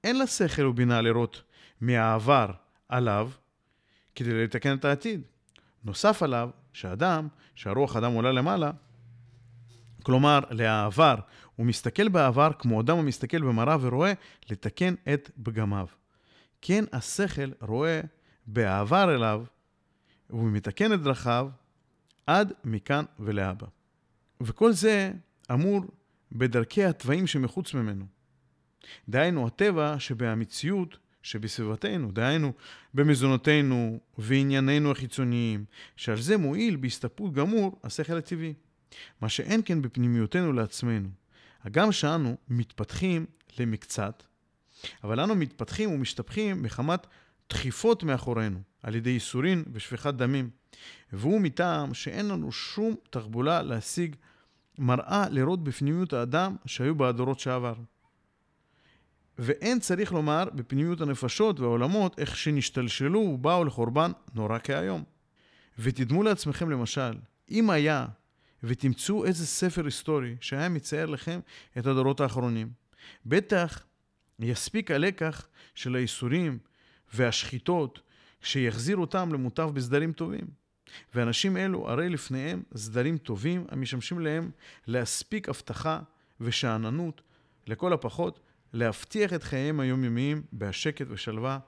אין 0.04 0.18
לה 0.18 0.26
שכל 0.26 0.66
ובינה 0.66 1.00
לראות 1.00 1.42
מהעבר 1.80 2.50
עליו 2.88 3.30
כדי 4.14 4.44
לתקן 4.44 4.76
את 4.76 4.84
העתיד. 4.84 5.22
נוסף 5.84 6.22
עליו, 6.22 6.50
שאדם, 6.72 7.28
שהרוח 7.54 7.96
אדם 7.96 8.12
עולה 8.12 8.32
למעלה, 8.32 8.70
כלומר, 10.02 10.40
לעבר, 10.50 11.14
הוא 11.56 11.66
מסתכל 11.66 12.08
בעבר 12.08 12.50
כמו 12.58 12.80
אדם 12.80 12.98
המסתכל 12.98 13.42
במראה 13.42 13.76
ורואה 13.80 14.12
לתקן 14.50 14.94
את 15.14 15.30
פגמיו. 15.42 15.86
כן, 16.62 16.84
השכל 16.92 17.50
רואה 17.60 18.00
בעבר 18.46 19.14
אליו, 19.14 19.44
והוא 20.30 20.50
מתקן 20.50 20.92
את 20.92 21.02
דרכיו 21.02 21.48
עד 22.26 22.52
מכאן 22.64 23.04
ולהבא. 23.18 23.66
וכל 24.40 24.72
זה 24.72 25.12
אמור 25.52 25.80
בדרכי 26.32 26.84
התוואים 26.84 27.26
שמחוץ 27.26 27.74
ממנו. 27.74 28.04
דהיינו, 29.08 29.46
הטבע 29.46 29.94
שבמציאות 29.98 30.98
שבסביבתנו, 31.22 32.12
דהיינו, 32.12 32.52
במזונותינו 32.94 34.00
ועניינינו 34.18 34.90
החיצוניים, 34.90 35.64
שעל 35.96 36.20
זה 36.20 36.36
מועיל 36.36 36.76
בהסתפרות 36.76 37.32
גמור 37.32 37.80
השכל 37.84 38.16
הטבעי. 38.16 38.54
מה 39.20 39.28
שאין 39.28 39.60
כן 39.64 39.82
בפנימיותנו 39.82 40.52
לעצמנו. 40.52 41.08
הגם 41.64 41.92
שאנו 41.92 42.36
מתפתחים 42.48 43.26
למקצת, 43.58 44.22
אבל 45.04 45.20
אנו 45.20 45.34
מתפתחים 45.34 45.90
ומשתפכים 45.90 46.62
מחמת 46.62 47.06
דחיפות 47.50 48.02
מאחורינו, 48.02 48.58
על 48.82 48.94
ידי 48.94 49.10
ייסורין 49.10 49.64
ושפיכת 49.72 50.14
דמים. 50.14 50.50
והוא 51.12 51.40
מטעם 51.40 51.94
שאין 51.94 52.28
לנו 52.28 52.52
שום 52.52 52.94
תחבולה 53.10 53.62
להשיג 53.62 54.16
מראה 54.78 55.28
לראות 55.28 55.64
בפנימיות 55.64 56.12
האדם 56.12 56.56
שהיו 56.66 56.94
בדורות 56.94 57.40
שעבר. 57.40 57.74
ואין 59.38 59.80
צריך 59.80 60.12
לומר 60.12 60.44
בפנימיות 60.54 61.00
הנפשות 61.00 61.60
והעולמות 61.60 62.18
איך 62.18 62.36
שנשתלשלו 62.36 63.20
ובאו 63.20 63.64
לחורבן 63.64 64.12
נורא 64.34 64.58
כהיום. 64.64 65.04
ותדמו 65.78 66.22
לעצמכם 66.22 66.70
למשל, 66.70 67.12
אם 67.50 67.70
היה 67.70 68.06
ותמצאו 68.62 69.24
איזה 69.24 69.46
ספר 69.46 69.84
היסטורי 69.84 70.36
שהיה 70.40 70.68
מצייר 70.68 71.06
לכם 71.06 71.40
את 71.78 71.86
הדורות 71.86 72.20
האחרונים, 72.20 72.70
בטח 73.26 73.84
יספיק 74.38 74.90
הלקח 74.90 75.46
של 75.74 75.96
האיסורים 75.96 76.58
והשחיטות 77.14 78.00
שיחזיר 78.42 78.96
אותם 78.96 79.32
למוטב 79.32 79.70
בסדרים 79.74 80.12
טובים. 80.12 80.46
ואנשים 81.14 81.56
אלו 81.56 81.90
הרי 81.90 82.08
לפניהם 82.08 82.62
סדרים 82.76 83.18
טובים 83.18 83.64
המשמשים 83.68 84.20
להם 84.20 84.50
להספיק 84.86 85.48
הבטחה 85.48 86.00
ושאננות, 86.40 87.22
לכל 87.66 87.92
הפחות 87.92 88.40
להבטיח 88.72 89.32
את 89.32 89.42
חייהם 89.42 89.80
היומיומיים 89.80 90.42
בהשקט 90.52 91.06
ושלווה. 91.10 91.58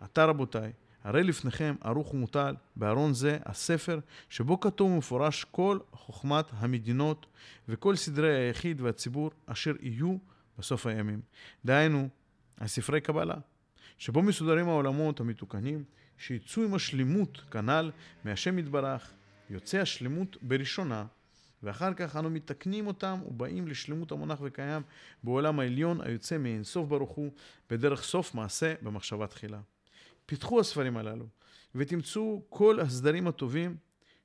עתה 0.00 0.24
רבותיי, 0.24 0.72
הרי 1.04 1.22
לפניכם 1.22 1.74
ערוך 1.80 2.14
ומוטל 2.14 2.54
בארון 2.76 3.14
זה 3.14 3.38
הספר 3.44 3.98
שבו 4.30 4.60
כתוב 4.60 4.90
ומפורש 4.92 5.44
כל 5.44 5.78
חוכמת 5.92 6.44
המדינות 6.52 7.26
וכל 7.68 7.96
סדרי 7.96 8.36
היחיד 8.36 8.80
והציבור 8.80 9.30
אשר 9.46 9.72
יהיו 9.80 10.16
בסוף 10.58 10.86
הימים. 10.86 11.20
דהיינו, 11.64 12.08
הספרי 12.58 13.00
קבלה, 13.00 13.34
שבו 13.98 14.22
מסודרים 14.22 14.68
העולמות 14.68 15.20
המתוקנים, 15.20 15.84
שיצאו 16.18 16.62
עם 16.62 16.74
השלמות 16.74 17.40
כנ"ל 17.50 17.90
מהשם 18.24 18.58
יתברך, 18.58 19.12
יוצא 19.50 19.78
השלמות 19.78 20.36
בראשונה, 20.42 21.06
ואחר 21.62 21.94
כך 21.94 22.16
אנו 22.16 22.30
מתקנים 22.30 22.86
אותם 22.86 23.18
ובאים 23.26 23.68
לשלמות 23.68 24.12
המונח 24.12 24.38
וקיים 24.42 24.82
בעולם 25.24 25.60
העליון 25.60 26.00
היוצא 26.00 26.38
מאין 26.38 26.64
סוף 26.64 26.88
ברוך 26.88 27.10
הוא, 27.10 27.32
בדרך 27.70 28.02
סוף 28.02 28.34
מעשה 28.34 28.74
במחשבה 28.82 29.26
תחילה. 29.26 29.60
פיתחו 30.26 30.60
הספרים 30.60 30.96
הללו, 30.96 31.26
ותמצאו 31.74 32.42
כל 32.48 32.80
הסדרים 32.80 33.26
הטובים 33.26 33.76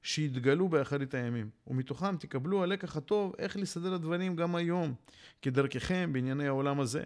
שיתגלו 0.02 0.70
באחרית 0.70 1.14
הימים, 1.14 1.50
ומתוכם 1.68 2.18
תקבלו 2.18 2.64
הלקח 2.64 2.98
הטוב 2.98 3.34
איך 3.40 3.58
לסדר 3.58 3.94
הדברים 3.94 4.36
גם 4.36 4.56
היום, 4.56 4.94
כדרככם 5.42 6.10
בענייני 6.14 6.48
העולם 6.48 6.80
הזה, 6.80 7.04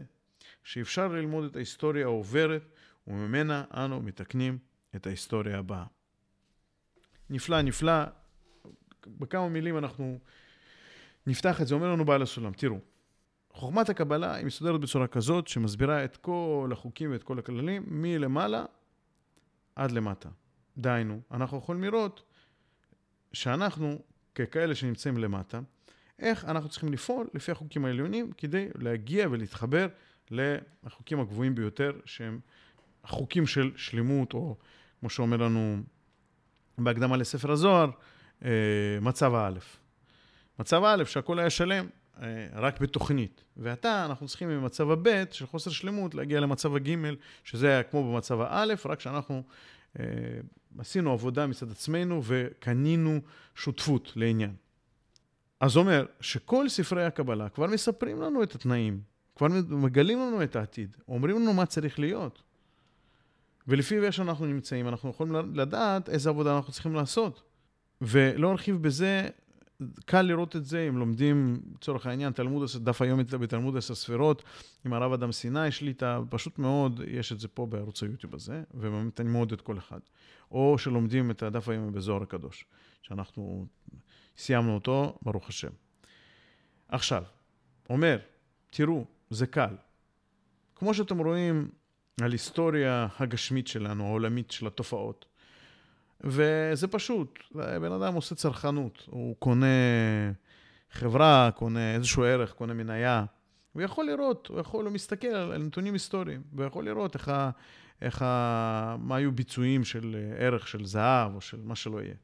שאפשר 0.68 1.08
ללמוד 1.08 1.44
את 1.44 1.56
ההיסטוריה 1.56 2.06
העוברת, 2.06 2.62
וממנה 3.08 3.64
אנו 3.74 4.02
מתקנים 4.02 4.58
את 4.96 5.08
ההיסטוריה 5.08 5.60
הבאה. 5.60 5.86
נפלא, 7.30 7.62
נפלא. 7.62 8.04
בכמה 9.08 9.50
מילים 9.50 9.78
אנחנו 9.78 10.20
נפתח 11.28 11.62
את 11.62 11.68
זה. 11.68 11.76
אומר 11.76 11.92
לנו 11.92 12.06
בעל 12.06 12.22
הסולם, 12.22 12.54
תראו, 12.54 12.80
חוכמת 13.52 13.90
הקבלה 13.90 14.36
היא 14.36 14.46
מסודרת 14.46 14.82
בצורה 14.82 15.08
כזאת 15.08 15.48
שמסבירה 15.48 16.04
את 16.04 16.18
כל 16.18 16.70
החוקים 16.72 17.12
ואת 17.12 17.24
כל 17.24 17.40
הכללים 17.40 17.84
מלמעלה 17.88 18.66
עד 19.76 19.92
למטה. 19.92 20.30
דהיינו, 20.78 21.22
אנחנו 21.32 21.58
יכולים 21.58 21.84
לראות 21.84 22.24
שאנחנו, 23.34 24.02
ככאלה 24.36 24.76
שנמצאים 24.76 25.18
למטה, 25.18 25.60
איך 26.20 26.46
אנחנו 26.46 26.70
צריכים 26.70 26.94
לפעול 26.94 27.28
לפי 27.34 27.52
החוקים 27.52 27.86
העליונים 27.86 28.32
כדי 28.32 28.68
להגיע 28.76 29.28
ולהתחבר 29.32 29.88
לחוקים 30.32 31.20
הגבוהים 31.20 31.56
ביותר, 31.56 31.92
שהם 32.06 32.40
החוקים 33.04 33.48
של 33.48 33.72
שלמות, 33.76 34.34
או 34.34 34.56
כמו 35.00 35.10
שאומר 35.10 35.38
לנו 35.38 35.84
בהקדמה 36.78 37.18
לספר 37.18 37.52
הזוהר, 37.52 37.90
אה, 38.46 38.50
מצב 39.02 39.34
האלף. 39.34 39.78
מצב 40.60 40.84
האלף, 40.84 41.08
שהכל 41.08 41.40
היה 41.40 41.50
שלם, 41.50 41.88
אה, 42.22 42.48
רק 42.54 42.82
בתוכנית. 42.82 43.44
ועתה 43.58 44.06
אנחנו 44.06 44.28
צריכים 44.28 44.50
ממצב 44.50 44.92
הבית 44.92 45.34
של 45.34 45.46
חוסר 45.46 45.72
שלמות 45.72 46.16
להגיע 46.16 46.40
למצב 46.40 46.76
הגימל, 46.76 47.16
שזה 47.44 47.68
היה 47.68 47.84
כמו 47.84 48.14
במצב 48.14 48.42
האלף, 48.42 48.86
רק 48.86 49.00
שאנחנו 49.00 49.44
אה, 50.00 50.06
עשינו 50.80 51.12
עבודה 51.12 51.48
מצד 51.48 51.72
עצמנו 51.72 52.22
וקנינו 52.24 53.20
שותפות 53.56 54.14
לעניין. 54.16 54.56
אז 55.60 55.78
אומר 55.78 56.06
שכל 56.22 56.70
ספרי 56.70 57.06
הקבלה 57.06 57.50
כבר 57.50 57.68
מספרים 57.68 58.22
לנו 58.22 58.44
את 58.44 58.56
התנאים, 58.56 59.02
כבר 59.38 59.48
מגלים 59.70 60.20
לנו 60.20 60.44
את 60.44 60.56
העתיד, 60.56 60.98
אומרים 61.08 61.40
לנו 61.40 61.54
מה 61.54 61.66
צריך 61.66 62.00
להיות. 62.00 62.44
ולפי 63.68 63.98
איפה 63.98 64.12
שאנחנו 64.12 64.46
נמצאים, 64.46 64.88
אנחנו 64.88 65.10
יכולים 65.10 65.56
לדעת 65.56 66.10
איזה 66.10 66.30
עבודה 66.30 66.56
אנחנו 66.56 66.74
צריכים 66.74 66.96
לעשות. 66.96 67.44
ולא 68.02 68.52
ארחיב 68.52 68.82
בזה, 68.82 69.30
קל 70.06 70.22
לראות 70.22 70.56
את 70.56 70.66
זה 70.66 70.88
אם 70.90 70.98
לומדים, 70.98 71.62
לצורך 71.76 72.06
העניין, 72.06 72.34
תלמוד, 72.34 72.70
דף 72.84 73.02
היום 73.02 73.20
בתלמוד 73.24 73.78
עשר 73.78 73.96
ספירות, 73.96 74.44
עם 74.86 74.94
הרב 74.94 75.14
אדם 75.14 75.32
סיני 75.32 75.72
שליטה, 75.72 76.20
פשוט 76.30 76.60
מאוד, 76.60 77.02
יש 77.08 77.32
את 77.32 77.40
זה 77.40 77.48
פה 77.48 77.66
בערוץ 77.66 78.04
היוטיוב 78.04 78.36
הזה, 78.36 78.64
ובאמת 78.74 79.22
אני 79.22 79.30
מאוד 79.30 79.52
את 79.52 79.62
כל 79.62 79.78
אחד. 79.78 80.00
או 80.52 80.78
שלומדים 80.78 81.32
את 81.32 81.44
הדף 81.44 81.70
היום 81.70 81.94
בזוהר 81.94 82.24
הקדוש, 82.24 82.66
שאנחנו 83.02 83.66
סיימנו 84.38 84.74
אותו, 84.74 85.18
ברוך 85.22 85.50
השם. 85.50 85.72
עכשיו, 86.88 87.24
אומר, 87.90 88.18
תראו, 88.70 89.06
זה 89.30 89.48
קל. 89.48 89.76
כמו 90.76 90.94
שאתם 90.94 91.18
רואים 91.18 91.70
על 92.22 92.32
היסטוריה 92.32 93.08
הגשמית 93.20 93.68
שלנו, 93.68 94.06
העולמית 94.06 94.52
של 94.52 94.68
התופעות. 94.68 95.26
וזה 96.22 96.88
פשוט, 96.88 97.40
בן 97.52 97.92
אדם 97.92 98.14
עושה 98.14 98.36
צרכנות, 98.36 99.04
הוא 99.06 99.36
קונה 99.40 99.66
חברה, 100.92 101.50
קונה 101.56 101.96
איזשהו 101.96 102.24
ערך, 102.24 102.54
קונה 102.54 102.74
מניה, 102.74 103.26
הוא 103.74 103.82
יכול 103.82 104.06
לראות, 104.06 104.48
הוא 104.48 104.60
יכול, 104.60 104.86
הוא 104.86 104.94
מסתכל 104.94 105.28
על 105.28 105.64
נתונים 105.64 105.94
היסטוריים, 105.94 106.42
והוא 106.54 106.66
יכול 106.66 106.86
לראות 106.86 107.16
איך 107.16 107.30
ה... 107.30 107.50
איך 108.02 108.22
ה... 108.22 108.96
מה 109.00 109.16
היו 109.16 109.32
ביצועים 109.32 109.84
של 109.84 110.16
ערך 110.38 110.68
של 110.68 110.86
זהב 110.86 111.36
או 111.36 111.42
של 111.42 111.62
מה 111.64 111.76
שלא 111.76 112.02
יהיה. 112.02 112.16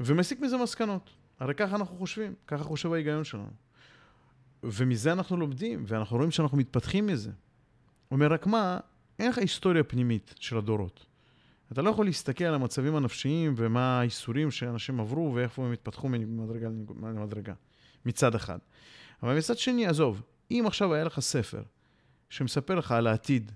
ומסיק 0.00 0.40
מזה 0.40 0.56
מסקנות. 0.56 1.10
הרי 1.40 1.54
ככה 1.54 1.76
אנחנו 1.76 1.96
חושבים, 1.96 2.34
ככה 2.46 2.64
חושב 2.64 2.92
ההיגיון 2.92 3.24
שלנו. 3.24 3.50
ומזה 4.62 5.12
אנחנו 5.12 5.36
לומדים, 5.36 5.84
ואנחנו 5.86 6.16
רואים 6.16 6.30
שאנחנו 6.30 6.58
מתפתחים 6.58 7.06
מזה. 7.06 7.30
הוא 8.08 8.16
אומר, 8.16 8.32
רק 8.32 8.46
מה, 8.46 8.78
אין 9.18 9.30
לך 9.30 9.38
היסטוריה 9.38 9.84
פנימית 9.84 10.34
של 10.40 10.58
הדורות. 10.58 11.06
אתה 11.72 11.82
לא 11.82 11.90
יכול 11.90 12.06
להסתכל 12.06 12.44
על 12.44 12.54
המצבים 12.54 12.96
הנפשיים 12.96 13.54
ומה 13.56 14.00
האיסורים 14.00 14.50
שאנשים 14.50 15.00
עברו 15.00 15.34
ואיפה 15.34 15.66
הם 15.66 15.72
התפתחו 15.72 16.08
ממדרגה 16.08 16.68
למדרגה, 17.02 17.54
מצד 18.06 18.34
אחד. 18.34 18.58
אבל 19.22 19.38
מצד 19.38 19.58
שני, 19.58 19.86
עזוב, 19.86 20.22
אם 20.50 20.64
עכשיו 20.66 20.94
היה 20.94 21.04
לך 21.04 21.20
ספר 21.20 21.62
שמספר 22.30 22.74
לך 22.74 22.92
על 22.92 23.06
העתיד, 23.06 23.52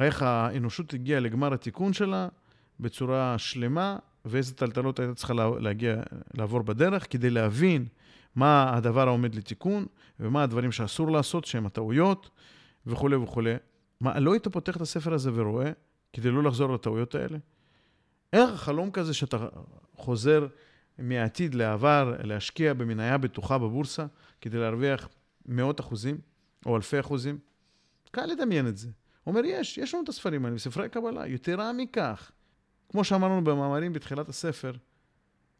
איך 0.00 0.22
האנושות 0.22 0.94
הגיעה 0.94 1.20
לגמר 1.20 1.54
התיקון 1.54 1.92
שלה 1.92 2.28
בצורה 2.80 3.38
שלמה, 3.38 3.98
ואיזה 4.24 4.54
טלטלות 4.54 4.98
הייתה 4.98 5.14
צריכה 5.14 5.34
להגיע, 5.60 5.96
לעבור 6.34 6.62
בדרך, 6.62 7.06
כדי 7.10 7.30
להבין 7.30 7.86
מה 8.34 8.76
הדבר 8.76 9.08
העומד 9.08 9.34
לתיקון, 9.34 9.86
ומה 10.20 10.42
הדברים 10.42 10.72
שאסור 10.72 11.10
לעשות, 11.12 11.44
שהם 11.44 11.66
הטעויות, 11.66 12.30
וכולי 12.86 13.16
וכולי. 13.16 13.54
מה, 14.00 14.20
לא 14.20 14.32
היית 14.32 14.48
פותח 14.48 14.76
את 14.76 14.80
הספר 14.80 15.14
הזה 15.14 15.30
ורואה, 15.34 15.72
כדי 16.12 16.30
לא 16.30 16.42
לחזור 16.42 16.74
לטעויות 16.74 17.14
האלה? 17.14 17.38
איך 18.32 18.50
חלום 18.60 18.90
כזה 18.90 19.14
שאתה 19.14 19.48
חוזר 19.96 20.46
מהעתיד 20.98 21.54
לעבר, 21.54 22.16
להשקיע 22.22 22.74
במניה 22.74 23.18
בטוחה 23.18 23.58
בבורסה, 23.58 24.06
כדי 24.40 24.58
להרוויח 24.58 25.08
מאות 25.46 25.80
אחוזים 25.80 26.18
או 26.66 26.76
אלפי 26.76 27.00
אחוזים? 27.00 27.38
קל 28.10 28.26
לדמיין 28.26 28.66
את 28.68 28.76
זה. 28.76 28.88
הוא 29.24 29.34
אומר, 29.34 29.44
יש, 29.44 29.78
יש 29.78 29.94
לנו 29.94 30.04
את 30.04 30.08
הספרים 30.08 30.44
האלה 30.44 30.56
בספרי 30.56 30.88
קבלה. 30.88 31.26
יתרה 31.26 31.72
מכך, 31.72 32.30
כמו 32.90 33.04
שאמרנו 33.04 33.44
במאמרים 33.44 33.92
בתחילת 33.92 34.28
הספר, 34.28 34.72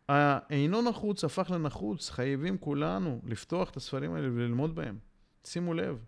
האינו 0.08 0.82
נחוץ 0.82 1.24
הפך 1.24 1.50
לנחוץ, 1.50 2.10
חייבים 2.10 2.58
כולנו 2.58 3.20
לפתוח 3.24 3.70
את 3.70 3.76
הספרים 3.76 4.14
האלה 4.14 4.28
וללמוד 4.28 4.74
בהם. 4.74 4.98
שימו 5.44 5.74
לב, 5.74 6.04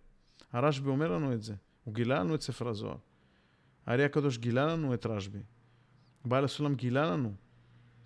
הרשב"י 0.51 0.89
אומר 0.89 1.11
לנו 1.11 1.33
את 1.33 1.43
זה, 1.43 1.55
הוא 1.83 1.93
גילה 1.93 2.19
לנו 2.19 2.35
את 2.35 2.41
ספר 2.41 2.67
הזוהר. 2.67 2.97
הארי 3.85 4.03
הקדוש 4.03 4.37
גילה 4.37 4.65
לנו 4.65 4.93
את 4.93 5.05
רשב"י. 5.05 5.39
בעל 6.25 6.43
הסולם 6.43 6.75
גילה 6.75 7.11
לנו, 7.11 7.33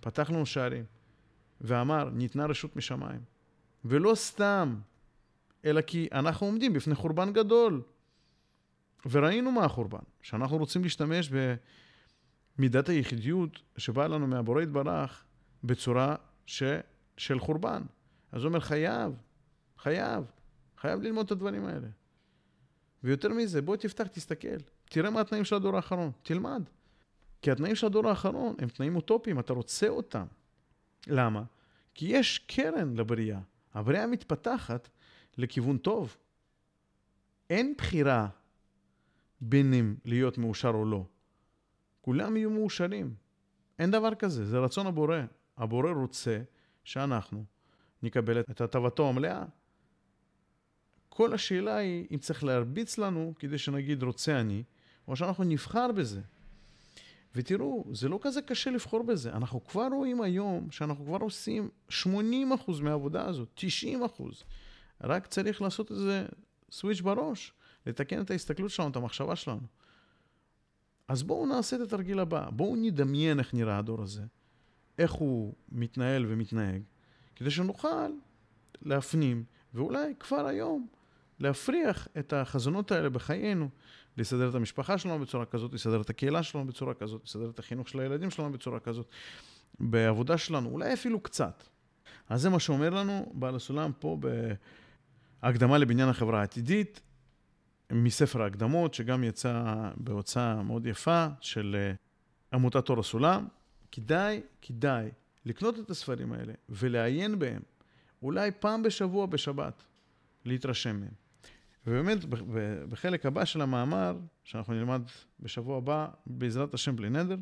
פתח 0.00 0.30
לנו 0.30 0.46
שערים, 0.46 0.84
ואמר, 1.60 2.10
ניתנה 2.10 2.46
רשות 2.46 2.76
משמיים. 2.76 3.20
ולא 3.84 4.14
סתם, 4.14 4.76
אלא 5.64 5.80
כי 5.80 6.08
אנחנו 6.12 6.46
עומדים 6.46 6.72
בפני 6.72 6.94
חורבן 6.94 7.32
גדול. 7.32 7.82
וראינו 9.10 9.52
מה 9.52 9.64
החורבן, 9.64 9.98
שאנחנו 10.22 10.56
רוצים 10.56 10.82
להשתמש 10.82 11.28
במידת 12.58 12.88
היחידיות 12.88 13.62
שבאה 13.76 14.08
לנו 14.08 14.26
מהבורא 14.26 14.62
יתברך 14.62 15.24
בצורה 15.64 16.16
ש... 16.46 16.62
של 17.16 17.40
חורבן. 17.40 17.82
אז 18.32 18.42
הוא 18.42 18.48
אומר, 18.48 18.60
חייב, 18.60 19.12
חייב, 19.78 20.24
חייב 20.78 21.02
ללמוד 21.02 21.26
את 21.26 21.32
הדברים 21.32 21.64
האלה. 21.64 21.88
ויותר 23.04 23.28
מזה, 23.28 23.62
בוא 23.62 23.76
תפתח, 23.76 24.06
תסתכל, 24.06 24.56
תראה 24.84 25.10
מה 25.10 25.20
התנאים 25.20 25.44
של 25.44 25.56
הדור 25.56 25.76
האחרון, 25.76 26.10
תלמד. 26.22 26.62
כי 27.42 27.50
התנאים 27.50 27.74
של 27.74 27.86
הדור 27.86 28.08
האחרון 28.08 28.54
הם 28.58 28.68
תנאים 28.68 28.96
אוטופיים, 28.96 29.40
אתה 29.40 29.52
רוצה 29.52 29.88
אותם. 29.88 30.26
למה? 31.06 31.42
כי 31.94 32.06
יש 32.06 32.38
קרן 32.38 32.94
לבריאה. 32.96 33.40
הבריאה 33.74 34.06
מתפתחת 34.06 34.88
לכיוון 35.36 35.78
טוב. 35.78 36.16
אין 37.50 37.74
בחירה 37.78 38.28
בין 39.40 39.74
אם 39.74 39.94
להיות 40.04 40.38
מאושר 40.38 40.70
או 40.70 40.84
לא. 40.84 41.04
כולם 42.08 42.36
יהיו 42.36 42.50
מאושרים. 42.50 43.14
אין 43.78 43.90
דבר 43.90 44.14
כזה, 44.14 44.44
זה 44.46 44.58
רצון 44.58 44.86
הבורא. 44.86 45.16
הבורא 45.58 45.90
רוצה 45.90 46.40
שאנחנו 46.84 47.44
נקבל 48.02 48.40
את 48.40 48.60
הטבתו 48.60 49.08
המלאה. 49.08 49.44
כל 51.08 51.34
השאלה 51.34 51.76
היא 51.76 52.06
אם 52.10 52.18
צריך 52.18 52.44
להרביץ 52.44 52.98
לנו 52.98 53.34
כדי 53.38 53.58
שנגיד 53.58 54.02
רוצה 54.02 54.40
אני, 54.40 54.62
או 55.08 55.16
שאנחנו 55.16 55.44
נבחר 55.44 55.92
בזה. 55.92 56.20
ותראו, 57.34 57.84
זה 57.92 58.08
לא 58.08 58.18
כזה 58.22 58.42
קשה 58.42 58.70
לבחור 58.70 59.02
בזה. 59.02 59.32
אנחנו 59.32 59.64
כבר 59.64 59.88
רואים 59.92 60.20
היום 60.20 60.70
שאנחנו 60.70 61.04
כבר 61.04 61.18
עושים 61.20 61.68
80% 61.90 61.94
מהעבודה 62.82 63.26
הזאת, 63.26 63.60
90%. 64.18 64.22
רק 65.00 65.26
צריך 65.26 65.62
לעשות 65.62 65.90
איזה 65.90 66.26
סוויץ' 66.70 67.00
בראש, 67.00 67.52
לתקן 67.86 68.22
את 68.22 68.30
ההסתכלות 68.30 68.70
שלנו, 68.70 68.90
את 68.90 68.96
המחשבה 68.96 69.36
שלנו. 69.36 69.77
אז 71.08 71.22
בואו 71.22 71.46
נעשה 71.46 71.76
את 71.76 71.80
התרגיל 71.80 72.18
הבא. 72.18 72.50
בואו 72.50 72.76
נדמיין 72.76 73.38
איך 73.38 73.54
נראה 73.54 73.78
הדור 73.78 74.02
הזה, 74.02 74.22
איך 74.98 75.12
הוא 75.12 75.54
מתנהל 75.72 76.26
ומתנהג, 76.28 76.82
כדי 77.36 77.50
שנוכל 77.50 78.10
להפנים, 78.82 79.44
ואולי 79.74 80.14
כבר 80.20 80.46
היום 80.46 80.86
להפריח 81.40 82.08
את 82.18 82.32
החזונות 82.32 82.92
האלה 82.92 83.10
בחיינו, 83.10 83.68
לסדר 84.16 84.48
את 84.48 84.54
המשפחה 84.54 84.98
שלנו 84.98 85.18
בצורה 85.18 85.46
כזאת, 85.46 85.74
לסדר 85.74 86.00
את 86.00 86.10
הקהילה 86.10 86.42
שלנו 86.42 86.66
בצורה 86.66 86.94
כזאת, 86.94 87.24
לסדר 87.24 87.50
את 87.50 87.58
החינוך 87.58 87.88
של 87.88 88.00
הילדים 88.00 88.30
שלנו 88.30 88.52
בצורה 88.52 88.80
כזאת, 88.80 89.06
בעבודה 89.80 90.38
שלנו, 90.38 90.68
אולי 90.68 90.92
אפילו 90.92 91.20
קצת. 91.20 91.64
אז 92.28 92.42
זה 92.42 92.50
מה 92.50 92.60
שאומר 92.60 92.90
לנו 92.90 93.32
בעל 93.34 93.56
הסולם 93.56 93.90
פה 93.98 94.18
בהקדמה 95.42 95.78
לבניין 95.78 96.08
החברה 96.08 96.40
העתידית, 96.40 97.00
מספר 97.92 98.42
ההקדמות, 98.42 98.94
שגם 98.94 99.24
יצא 99.24 99.74
בהוצאה 99.96 100.62
מאוד 100.62 100.86
יפה 100.86 101.26
של 101.40 101.76
אה, 101.78 101.94
עמותת 102.52 102.88
אור 102.88 103.00
הסולם. 103.00 103.48
כדאי, 103.92 104.40
כדאי 104.62 105.08
לקנות 105.44 105.78
את 105.78 105.90
הספרים 105.90 106.32
האלה 106.32 106.52
ולעיין 106.68 107.38
בהם, 107.38 107.62
אולי 108.22 108.50
פעם 108.50 108.82
בשבוע 108.82 109.26
בשבת, 109.26 109.82
להתרשם 110.44 111.00
מהם. 111.00 111.10
ובאמת, 111.86 112.24
בחלק 112.88 113.26
הבא 113.26 113.44
של 113.44 113.60
המאמר, 113.60 114.18
שאנחנו 114.44 114.74
נלמד 114.74 115.02
בשבוע 115.40 115.78
הבא, 115.78 116.08
בעזרת 116.26 116.74
השם 116.74 116.96
בלי 116.96 117.10
נדר, 117.10 117.36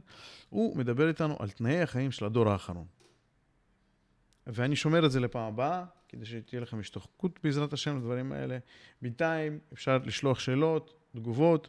הוא 0.49 0.77
מדבר 0.77 1.09
איתנו 1.09 1.37
על 1.39 1.51
תנאי 1.51 1.83
החיים 1.83 2.11
של 2.11 2.25
הדור 2.25 2.49
האחרון. 2.49 2.87
ואני 4.47 4.77
שומר 4.77 5.07
את 5.07 5.11
זה 5.11 5.21
לפעם 5.21 5.43
הבאה, 5.43 5.85
כדי 6.09 6.27
שתהיה 6.27 6.63
לכם 6.63 6.79
השתוחקות 6.79 7.39
בעזרת 7.45 7.73
השם 7.73 7.97
לדברים 7.97 8.33
האלה. 8.33 8.59
בינתיים 9.03 9.59
אפשר 9.73 9.99
לשלוח 10.05 10.39
שאלות, 10.39 10.95
תגובות, 11.17 11.69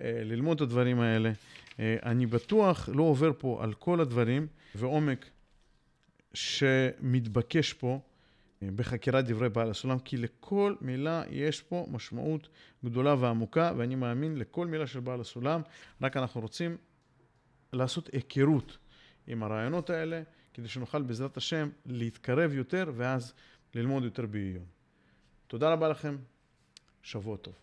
אה, 0.00 0.20
ללמוד 0.24 0.56
את 0.56 0.60
הדברים 0.60 1.00
האלה. 1.00 1.32
אה, 1.80 1.96
אני 2.02 2.26
בטוח 2.26 2.88
לא 2.92 3.02
עובר 3.02 3.30
פה 3.38 3.58
על 3.62 3.74
כל 3.74 4.00
הדברים 4.00 4.46
ועומק 4.74 5.30
שמתבקש 6.34 7.72
פה. 7.72 8.00
בחקירת 8.62 9.24
דברי 9.24 9.48
בעל 9.48 9.70
הסולם, 9.70 9.98
כי 9.98 10.16
לכל 10.16 10.74
מילה 10.80 11.22
יש 11.30 11.62
פה 11.62 11.86
משמעות 11.90 12.48
גדולה 12.84 13.14
ועמוקה, 13.18 13.72
ואני 13.76 13.94
מאמין 13.94 14.38
לכל 14.38 14.66
מילה 14.66 14.86
של 14.86 15.00
בעל 15.00 15.20
הסולם, 15.20 15.62
רק 16.02 16.16
אנחנו 16.16 16.40
רוצים 16.40 16.76
לעשות 17.72 18.08
היכרות 18.12 18.78
עם 19.26 19.42
הרעיונות 19.42 19.90
האלה, 19.90 20.22
כדי 20.56 20.68
שנוכל 20.68 21.02
בעזרת 21.02 21.36
השם 21.36 21.68
להתקרב 21.86 22.52
יותר, 22.52 22.92
ואז 22.96 23.34
ללמוד 23.74 24.04
יותר 24.04 24.26
בעיון. 24.26 24.64
תודה 25.46 25.72
רבה 25.72 25.88
לכם, 25.88 26.16
שבוע 27.02 27.36
טוב. 27.36 27.54